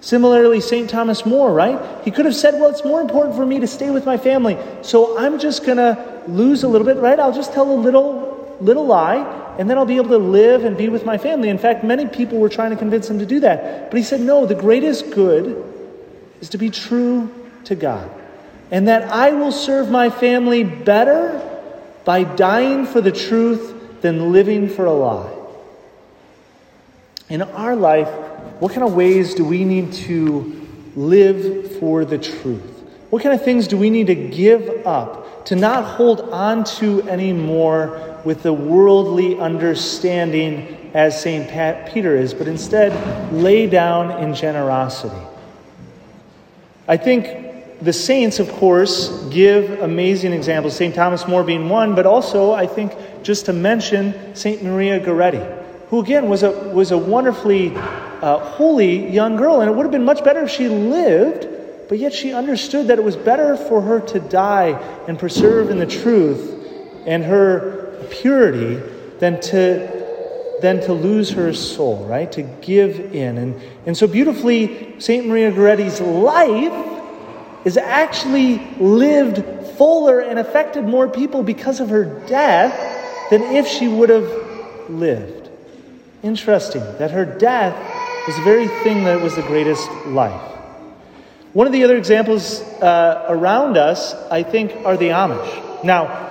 Similarly, 0.00 0.60
St. 0.60 0.88
Thomas 0.88 1.26
More, 1.26 1.52
right? 1.52 1.78
He 2.04 2.10
could 2.10 2.24
have 2.24 2.34
said, 2.34 2.54
Well, 2.54 2.70
it's 2.70 2.84
more 2.84 3.00
important 3.00 3.36
for 3.36 3.44
me 3.44 3.60
to 3.60 3.66
stay 3.66 3.90
with 3.90 4.06
my 4.06 4.16
family, 4.16 4.56
so 4.80 5.18
I'm 5.18 5.38
just 5.38 5.66
going 5.66 5.76
to 5.76 6.22
lose 6.28 6.62
a 6.62 6.68
little 6.68 6.86
bit, 6.86 6.96
right? 6.96 7.18
I'll 7.18 7.34
just 7.34 7.52
tell 7.52 7.70
a 7.70 7.74
little, 7.74 8.56
little 8.60 8.86
lie, 8.86 9.47
and 9.58 9.68
then 9.68 9.76
I'll 9.76 9.84
be 9.84 9.96
able 9.96 10.10
to 10.10 10.18
live 10.18 10.64
and 10.64 10.76
be 10.76 10.88
with 10.88 11.04
my 11.04 11.18
family. 11.18 11.48
In 11.48 11.58
fact, 11.58 11.82
many 11.82 12.06
people 12.06 12.38
were 12.38 12.48
trying 12.48 12.70
to 12.70 12.76
convince 12.76 13.10
him 13.10 13.18
to 13.18 13.26
do 13.26 13.40
that. 13.40 13.90
But 13.90 13.96
he 13.96 14.04
said, 14.04 14.20
no, 14.20 14.46
the 14.46 14.54
greatest 14.54 15.10
good 15.10 15.64
is 16.40 16.48
to 16.50 16.58
be 16.58 16.70
true 16.70 17.34
to 17.64 17.74
God. 17.74 18.08
And 18.70 18.86
that 18.86 19.10
I 19.10 19.32
will 19.32 19.50
serve 19.50 19.90
my 19.90 20.10
family 20.10 20.62
better 20.62 21.44
by 22.04 22.22
dying 22.22 22.86
for 22.86 23.00
the 23.00 23.10
truth 23.10 24.00
than 24.00 24.32
living 24.32 24.68
for 24.68 24.84
a 24.84 24.92
lie. 24.92 25.34
In 27.28 27.42
our 27.42 27.74
life, 27.74 28.08
what 28.60 28.72
kind 28.72 28.84
of 28.84 28.94
ways 28.94 29.34
do 29.34 29.44
we 29.44 29.64
need 29.64 29.92
to 29.92 30.66
live 30.94 31.78
for 31.78 32.04
the 32.04 32.18
truth? 32.18 32.62
What 33.10 33.22
kind 33.22 33.34
of 33.34 33.44
things 33.44 33.66
do 33.66 33.76
we 33.76 33.90
need 33.90 34.06
to 34.06 34.14
give 34.14 34.86
up 34.86 35.27
to 35.48 35.56
not 35.56 35.82
hold 35.82 36.20
on 36.28 36.62
to 36.62 37.00
anymore 37.08 38.20
with 38.22 38.42
the 38.42 38.52
worldly 38.52 39.38
understanding 39.38 40.90
as 40.92 41.18
St. 41.22 41.48
Peter 41.88 42.14
is, 42.14 42.34
but 42.34 42.46
instead 42.46 42.92
lay 43.32 43.66
down 43.66 44.22
in 44.22 44.34
generosity. 44.34 45.16
I 46.86 46.98
think 46.98 47.80
the 47.80 47.94
saints, 47.94 48.40
of 48.40 48.52
course, 48.52 49.24
give 49.30 49.80
amazing 49.80 50.34
examples, 50.34 50.76
St. 50.76 50.94
Thomas 50.94 51.26
More 51.26 51.42
being 51.42 51.70
one, 51.70 51.94
but 51.94 52.04
also, 52.04 52.52
I 52.52 52.66
think, 52.66 52.92
just 53.22 53.46
to 53.46 53.54
mention 53.54 54.36
St. 54.36 54.62
Maria 54.62 55.00
Goretti, 55.00 55.42
who 55.88 56.00
again 56.00 56.28
was 56.28 56.42
a, 56.42 56.50
was 56.50 56.90
a 56.90 56.98
wonderfully 56.98 57.74
uh, 57.74 58.38
holy 58.38 59.08
young 59.08 59.36
girl, 59.36 59.62
and 59.62 59.70
it 59.70 59.74
would 59.74 59.84
have 59.84 59.92
been 59.92 60.04
much 60.04 60.22
better 60.22 60.42
if 60.42 60.50
she 60.50 60.68
lived, 60.68 61.48
but 61.88 61.98
yet 61.98 62.12
she 62.12 62.32
understood 62.32 62.88
that 62.88 62.98
it 62.98 63.04
was 63.04 63.16
better 63.16 63.56
for 63.56 63.80
her 63.80 64.00
to 64.00 64.20
die 64.20 64.70
and 65.08 65.18
preserve 65.18 65.70
in 65.70 65.78
the 65.78 65.86
truth 65.86 66.54
and 67.06 67.24
her 67.24 68.06
purity 68.10 68.76
than 69.18 69.40
to 69.40 69.98
than 70.60 70.80
to 70.80 70.92
lose 70.92 71.30
her 71.30 71.52
soul, 71.52 72.04
right? 72.06 72.30
To 72.32 72.42
give 72.42 73.14
in. 73.14 73.38
And, 73.38 73.62
and 73.86 73.96
so 73.96 74.08
beautifully, 74.08 75.00
St. 75.00 75.26
Maria 75.26 75.52
Goretti's 75.52 76.00
life 76.00 77.64
is 77.64 77.76
actually 77.76 78.58
lived 78.78 79.44
fuller 79.76 80.20
and 80.20 80.38
affected 80.38 80.84
more 80.84 81.08
people 81.08 81.42
because 81.42 81.80
of 81.80 81.90
her 81.90 82.04
death 82.26 82.74
than 83.30 83.42
if 83.42 83.68
she 83.68 83.88
would 83.88 84.08
have 84.08 84.28
lived. 84.88 85.48
Interesting 86.22 86.82
that 86.98 87.12
her 87.12 87.24
death 87.24 87.76
was 88.26 88.36
the 88.36 88.42
very 88.42 88.66
thing 88.82 89.04
that 89.04 89.20
was 89.20 89.36
the 89.36 89.42
greatest 89.42 89.88
life. 90.06 90.57
One 91.54 91.66
of 91.66 91.72
the 91.72 91.84
other 91.84 91.96
examples 91.96 92.60
uh, 92.60 93.24
around 93.28 93.78
us, 93.78 94.14
I 94.30 94.42
think, 94.42 94.74
are 94.84 94.98
the 94.98 95.08
Amish. 95.08 95.82
Now, 95.82 96.28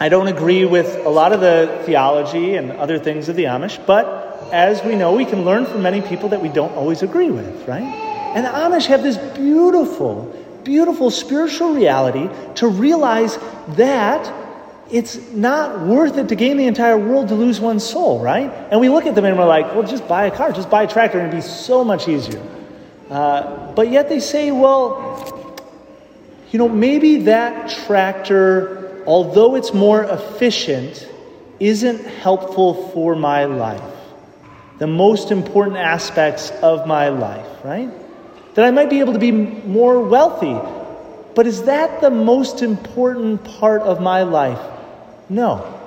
I 0.00 0.08
don't 0.08 0.28
agree 0.28 0.64
with 0.64 1.04
a 1.04 1.08
lot 1.08 1.32
of 1.32 1.40
the 1.40 1.82
theology 1.84 2.54
and 2.54 2.70
other 2.70 3.00
things 3.00 3.28
of 3.28 3.34
the 3.34 3.44
Amish, 3.44 3.84
but 3.84 4.48
as 4.52 4.82
we 4.84 4.94
know, 4.94 5.14
we 5.14 5.24
can 5.24 5.44
learn 5.44 5.66
from 5.66 5.82
many 5.82 6.02
people 6.02 6.28
that 6.28 6.40
we 6.40 6.48
don't 6.48 6.72
always 6.74 7.02
agree 7.02 7.30
with, 7.30 7.66
right? 7.66 7.82
And 7.82 8.46
the 8.46 8.50
Amish 8.50 8.86
have 8.86 9.02
this 9.02 9.16
beautiful, 9.36 10.32
beautiful 10.62 11.10
spiritual 11.10 11.74
reality 11.74 12.28
to 12.56 12.68
realize 12.68 13.38
that 13.70 14.32
it's 14.88 15.16
not 15.32 15.80
worth 15.80 16.16
it 16.16 16.28
to 16.28 16.36
gain 16.36 16.58
the 16.58 16.66
entire 16.66 16.98
world 16.98 17.28
to 17.28 17.34
lose 17.34 17.58
one's 17.58 17.82
soul, 17.82 18.20
right? 18.20 18.52
And 18.70 18.78
we 18.80 18.88
look 18.88 19.06
at 19.06 19.16
them 19.16 19.24
and 19.24 19.36
we're 19.36 19.46
like, 19.46 19.74
well, 19.74 19.82
just 19.82 20.06
buy 20.06 20.26
a 20.26 20.30
car, 20.30 20.52
just 20.52 20.70
buy 20.70 20.84
a 20.84 20.88
tractor, 20.88 21.18
and 21.18 21.28
it'd 21.28 21.42
be 21.42 21.48
so 21.48 21.82
much 21.82 22.08
easier. 22.08 22.40
Uh, 23.10 23.72
but 23.74 23.90
yet 23.90 24.08
they 24.08 24.20
say, 24.20 24.50
well, 24.50 25.58
you 26.50 26.58
know, 26.58 26.68
maybe 26.68 27.22
that 27.24 27.70
tractor, 27.86 29.02
although 29.06 29.54
it's 29.54 29.72
more 29.72 30.04
efficient, 30.04 31.08
isn't 31.58 32.04
helpful 32.04 32.88
for 32.90 33.14
my 33.14 33.44
life. 33.44 33.82
The 34.78 34.86
most 34.86 35.30
important 35.30 35.76
aspects 35.76 36.50
of 36.50 36.86
my 36.86 37.08
life, 37.08 37.46
right? 37.64 37.90
That 38.54 38.64
I 38.64 38.70
might 38.70 38.90
be 38.90 39.00
able 39.00 39.12
to 39.12 39.18
be 39.18 39.32
more 39.32 40.02
wealthy. 40.02 40.58
But 41.34 41.46
is 41.46 41.62
that 41.62 42.00
the 42.00 42.10
most 42.10 42.62
important 42.62 43.44
part 43.44 43.82
of 43.82 44.00
my 44.00 44.24
life? 44.24 44.60
No. 45.28 45.78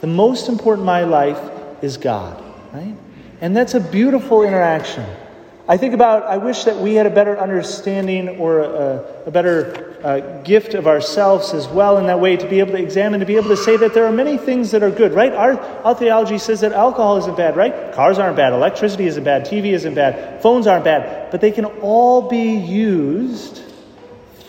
The 0.00 0.06
most 0.06 0.48
important 0.48 0.84
my 0.84 1.04
life 1.04 1.38
is 1.82 1.96
God, 1.96 2.42
right? 2.72 2.94
And 3.40 3.56
that's 3.56 3.74
a 3.74 3.80
beautiful 3.80 4.42
interaction. 4.42 5.06
I 5.70 5.76
think 5.76 5.94
about, 5.94 6.24
I 6.24 6.38
wish 6.38 6.64
that 6.64 6.78
we 6.78 6.94
had 6.94 7.06
a 7.06 7.10
better 7.10 7.38
understanding 7.38 8.40
or 8.40 8.58
a, 8.58 9.22
a 9.26 9.30
better 9.30 9.96
uh, 10.02 10.42
gift 10.42 10.74
of 10.74 10.88
ourselves 10.88 11.54
as 11.54 11.68
well 11.68 11.96
in 11.98 12.06
that 12.06 12.18
way 12.18 12.36
to 12.36 12.48
be 12.48 12.58
able 12.58 12.72
to 12.72 12.82
examine, 12.82 13.20
to 13.20 13.26
be 13.26 13.36
able 13.36 13.50
to 13.50 13.56
say 13.56 13.76
that 13.76 13.94
there 13.94 14.04
are 14.04 14.10
many 14.10 14.36
things 14.36 14.72
that 14.72 14.82
are 14.82 14.90
good, 14.90 15.14
right? 15.14 15.32
Our, 15.32 15.60
our 15.84 15.94
theology 15.94 16.38
says 16.38 16.62
that 16.62 16.72
alcohol 16.72 17.18
isn't 17.18 17.36
bad, 17.36 17.54
right? 17.56 17.94
Cars 17.94 18.18
aren't 18.18 18.36
bad, 18.36 18.52
electricity 18.52 19.06
isn't 19.06 19.22
bad, 19.22 19.46
TV 19.46 19.66
isn't 19.66 19.94
bad, 19.94 20.42
phones 20.42 20.66
aren't 20.66 20.82
bad, 20.82 21.30
but 21.30 21.40
they 21.40 21.52
can 21.52 21.66
all 21.66 22.28
be 22.28 22.54
used 22.54 23.62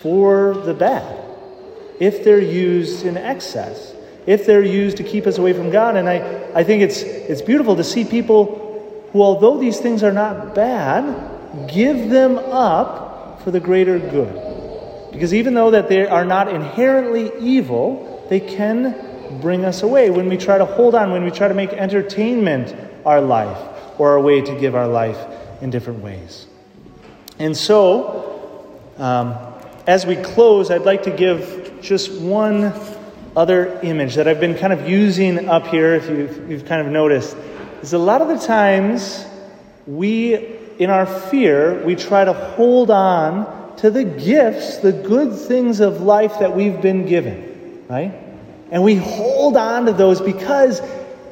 for 0.00 0.54
the 0.54 0.74
bad 0.74 1.24
if 2.00 2.24
they're 2.24 2.40
used 2.40 3.06
in 3.06 3.16
excess 3.16 3.94
if 4.24 4.46
they're 4.46 4.62
used 4.62 4.98
to 4.98 5.02
keep 5.02 5.26
us 5.26 5.38
away 5.38 5.52
from 5.52 5.70
God. 5.70 5.96
And 5.96 6.08
I, 6.08 6.48
I 6.54 6.62
think 6.62 6.82
it's, 6.82 7.02
it's 7.02 7.42
beautiful 7.42 7.74
to 7.74 7.82
see 7.82 8.04
people 8.04 8.61
who, 9.12 9.22
although 9.22 9.58
these 9.58 9.78
things 9.78 10.02
are 10.02 10.12
not 10.12 10.54
bad, 10.54 11.68
give 11.68 12.10
them 12.10 12.38
up 12.38 13.42
for 13.42 13.50
the 13.50 13.60
greater 13.60 13.98
good. 13.98 15.10
Because 15.12 15.34
even 15.34 15.54
though 15.54 15.70
that 15.70 15.88
they 15.88 16.06
are 16.06 16.24
not 16.24 16.48
inherently 16.48 17.30
evil, 17.38 18.26
they 18.30 18.40
can 18.40 19.38
bring 19.40 19.64
us 19.64 19.82
away 19.82 20.10
when 20.10 20.28
we 20.28 20.36
try 20.36 20.58
to 20.58 20.64
hold 20.64 20.94
on, 20.94 21.12
when 21.12 21.24
we 21.24 21.30
try 21.30 21.48
to 21.48 21.54
make 21.54 21.72
entertainment 21.72 22.74
our 23.04 23.20
life 23.20 23.58
or 23.98 24.12
our 24.12 24.20
way 24.20 24.40
to 24.40 24.58
give 24.58 24.74
our 24.74 24.88
life 24.88 25.18
in 25.60 25.70
different 25.70 26.02
ways. 26.02 26.46
And 27.38 27.56
so, 27.56 28.78
um, 28.98 29.34
as 29.86 30.06
we 30.06 30.16
close, 30.16 30.70
I'd 30.70 30.82
like 30.82 31.04
to 31.04 31.10
give 31.10 31.78
just 31.82 32.12
one 32.20 32.72
other 33.34 33.80
image 33.82 34.14
that 34.14 34.28
I've 34.28 34.40
been 34.40 34.56
kind 34.56 34.72
of 34.72 34.88
using 34.88 35.48
up 35.48 35.66
here, 35.66 35.94
if 35.94 36.08
you've, 36.08 36.50
you've 36.50 36.64
kind 36.66 36.86
of 36.86 36.92
noticed, 36.92 37.36
is 37.82 37.92
a 37.92 37.98
lot 37.98 38.22
of 38.22 38.28
the 38.28 38.38
times 38.38 39.26
we, 39.86 40.36
in 40.78 40.88
our 40.88 41.06
fear, 41.06 41.84
we 41.84 41.96
try 41.96 42.24
to 42.24 42.32
hold 42.32 42.90
on 42.90 43.76
to 43.78 43.90
the 43.90 44.04
gifts, 44.04 44.78
the 44.78 44.92
good 44.92 45.34
things 45.34 45.80
of 45.80 46.00
life 46.00 46.38
that 46.38 46.54
we've 46.54 46.80
been 46.80 47.06
given, 47.06 47.84
right? 47.88 48.14
And 48.70 48.82
we 48.82 48.94
hold 48.94 49.56
on 49.56 49.86
to 49.86 49.92
those 49.92 50.20
because 50.20 50.80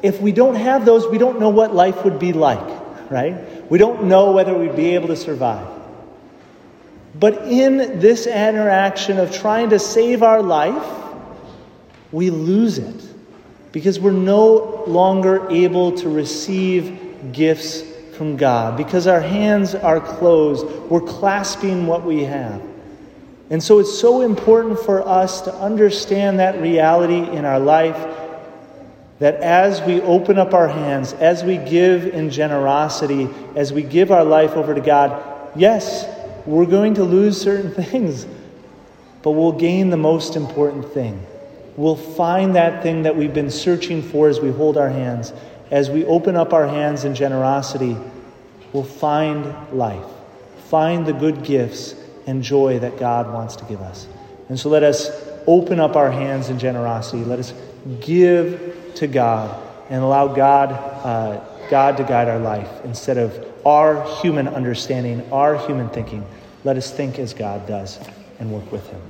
if 0.03 0.19
we 0.21 0.31
don't 0.31 0.55
have 0.55 0.85
those, 0.85 1.07
we 1.07 1.17
don't 1.17 1.39
know 1.39 1.49
what 1.49 1.73
life 1.73 2.03
would 2.03 2.19
be 2.19 2.33
like, 2.33 3.09
right? 3.09 3.71
We 3.71 3.77
don't 3.77 4.05
know 4.05 4.31
whether 4.31 4.53
we'd 4.53 4.75
be 4.75 4.95
able 4.95 5.07
to 5.07 5.15
survive. 5.15 5.67
But 7.15 7.47
in 7.47 7.99
this 7.99 8.27
interaction 8.27 9.17
of 9.19 9.33
trying 9.33 9.69
to 9.69 9.79
save 9.79 10.23
our 10.23 10.41
life, 10.41 10.85
we 12.11 12.29
lose 12.29 12.77
it 12.77 13.10
because 13.71 13.99
we're 13.99 14.11
no 14.11 14.83
longer 14.85 15.49
able 15.49 15.93
to 15.97 16.09
receive 16.09 17.31
gifts 17.31 17.83
from 18.17 18.35
God 18.37 18.77
because 18.77 19.07
our 19.07 19.21
hands 19.21 19.73
are 19.75 19.99
closed. 19.99 20.65
We're 20.89 21.01
clasping 21.01 21.87
what 21.87 22.03
we 22.03 22.23
have. 22.23 22.61
And 23.49 23.61
so 23.61 23.79
it's 23.79 23.97
so 23.97 24.21
important 24.21 24.79
for 24.79 25.07
us 25.07 25.41
to 25.41 25.53
understand 25.53 26.39
that 26.39 26.61
reality 26.61 27.29
in 27.35 27.45
our 27.45 27.59
life 27.59 27.97
that 29.19 29.35
as 29.35 29.81
we 29.81 30.01
open 30.01 30.39
up 30.39 30.53
our 30.53 30.67
hands, 30.67 31.13
as 31.13 31.43
we 31.43 31.57
give 31.57 32.07
in 32.07 32.31
generosity, 32.31 33.29
as 33.55 33.71
we 33.71 33.83
give 33.83 34.11
our 34.11 34.23
life 34.23 34.51
over 34.51 34.73
to 34.73 34.81
God, 34.81 35.51
yes, 35.55 36.05
we're 36.45 36.65
going 36.65 36.95
to 36.95 37.03
lose 37.03 37.39
certain 37.39 37.71
things, 37.85 38.25
but 39.21 39.31
we'll 39.31 39.51
gain 39.51 39.89
the 39.89 39.97
most 39.97 40.35
important 40.35 40.91
thing 40.91 41.23
we'll 41.81 41.95
find 41.95 42.55
that 42.55 42.83
thing 42.83 43.03
that 43.03 43.15
we've 43.15 43.33
been 43.33 43.49
searching 43.49 44.03
for 44.03 44.29
as 44.29 44.39
we 44.39 44.51
hold 44.51 44.77
our 44.77 44.89
hands. 44.89 45.33
As 45.71 45.89
we 45.89 46.05
open 46.05 46.35
up 46.35 46.53
our 46.53 46.67
hands 46.67 47.05
in 47.05 47.15
generosity, 47.15 47.97
we'll 48.71 48.83
find 48.83 49.55
life, 49.73 50.05
find 50.67 51.07
the 51.07 51.13
good 51.13 51.43
gifts 51.43 51.95
and 52.27 52.43
joy 52.43 52.77
that 52.79 52.99
God 52.99 53.33
wants 53.33 53.55
to 53.55 53.65
give 53.65 53.81
us. 53.81 54.07
And 54.47 54.59
so 54.59 54.69
let 54.69 54.83
us 54.83 55.09
open 55.47 55.79
up 55.79 55.95
our 55.95 56.11
hands 56.11 56.49
in 56.49 56.59
generosity. 56.59 57.23
Let 57.23 57.39
us 57.39 57.53
give 57.99 58.91
to 58.95 59.07
God 59.07 59.59
and 59.89 60.03
allow 60.03 60.27
God, 60.27 60.71
uh, 60.71 61.39
God 61.69 61.97
to 61.97 62.03
guide 62.03 62.27
our 62.27 62.39
life 62.39 62.69
instead 62.83 63.17
of 63.17 63.47
our 63.65 64.05
human 64.21 64.47
understanding, 64.47 65.27
our 65.31 65.57
human 65.57 65.89
thinking. 65.89 66.23
Let 66.63 66.77
us 66.77 66.91
think 66.91 67.17
as 67.17 67.33
God 67.33 67.65
does 67.65 67.99
and 68.39 68.51
work 68.51 68.71
with 68.71 68.87
Him. 68.89 69.01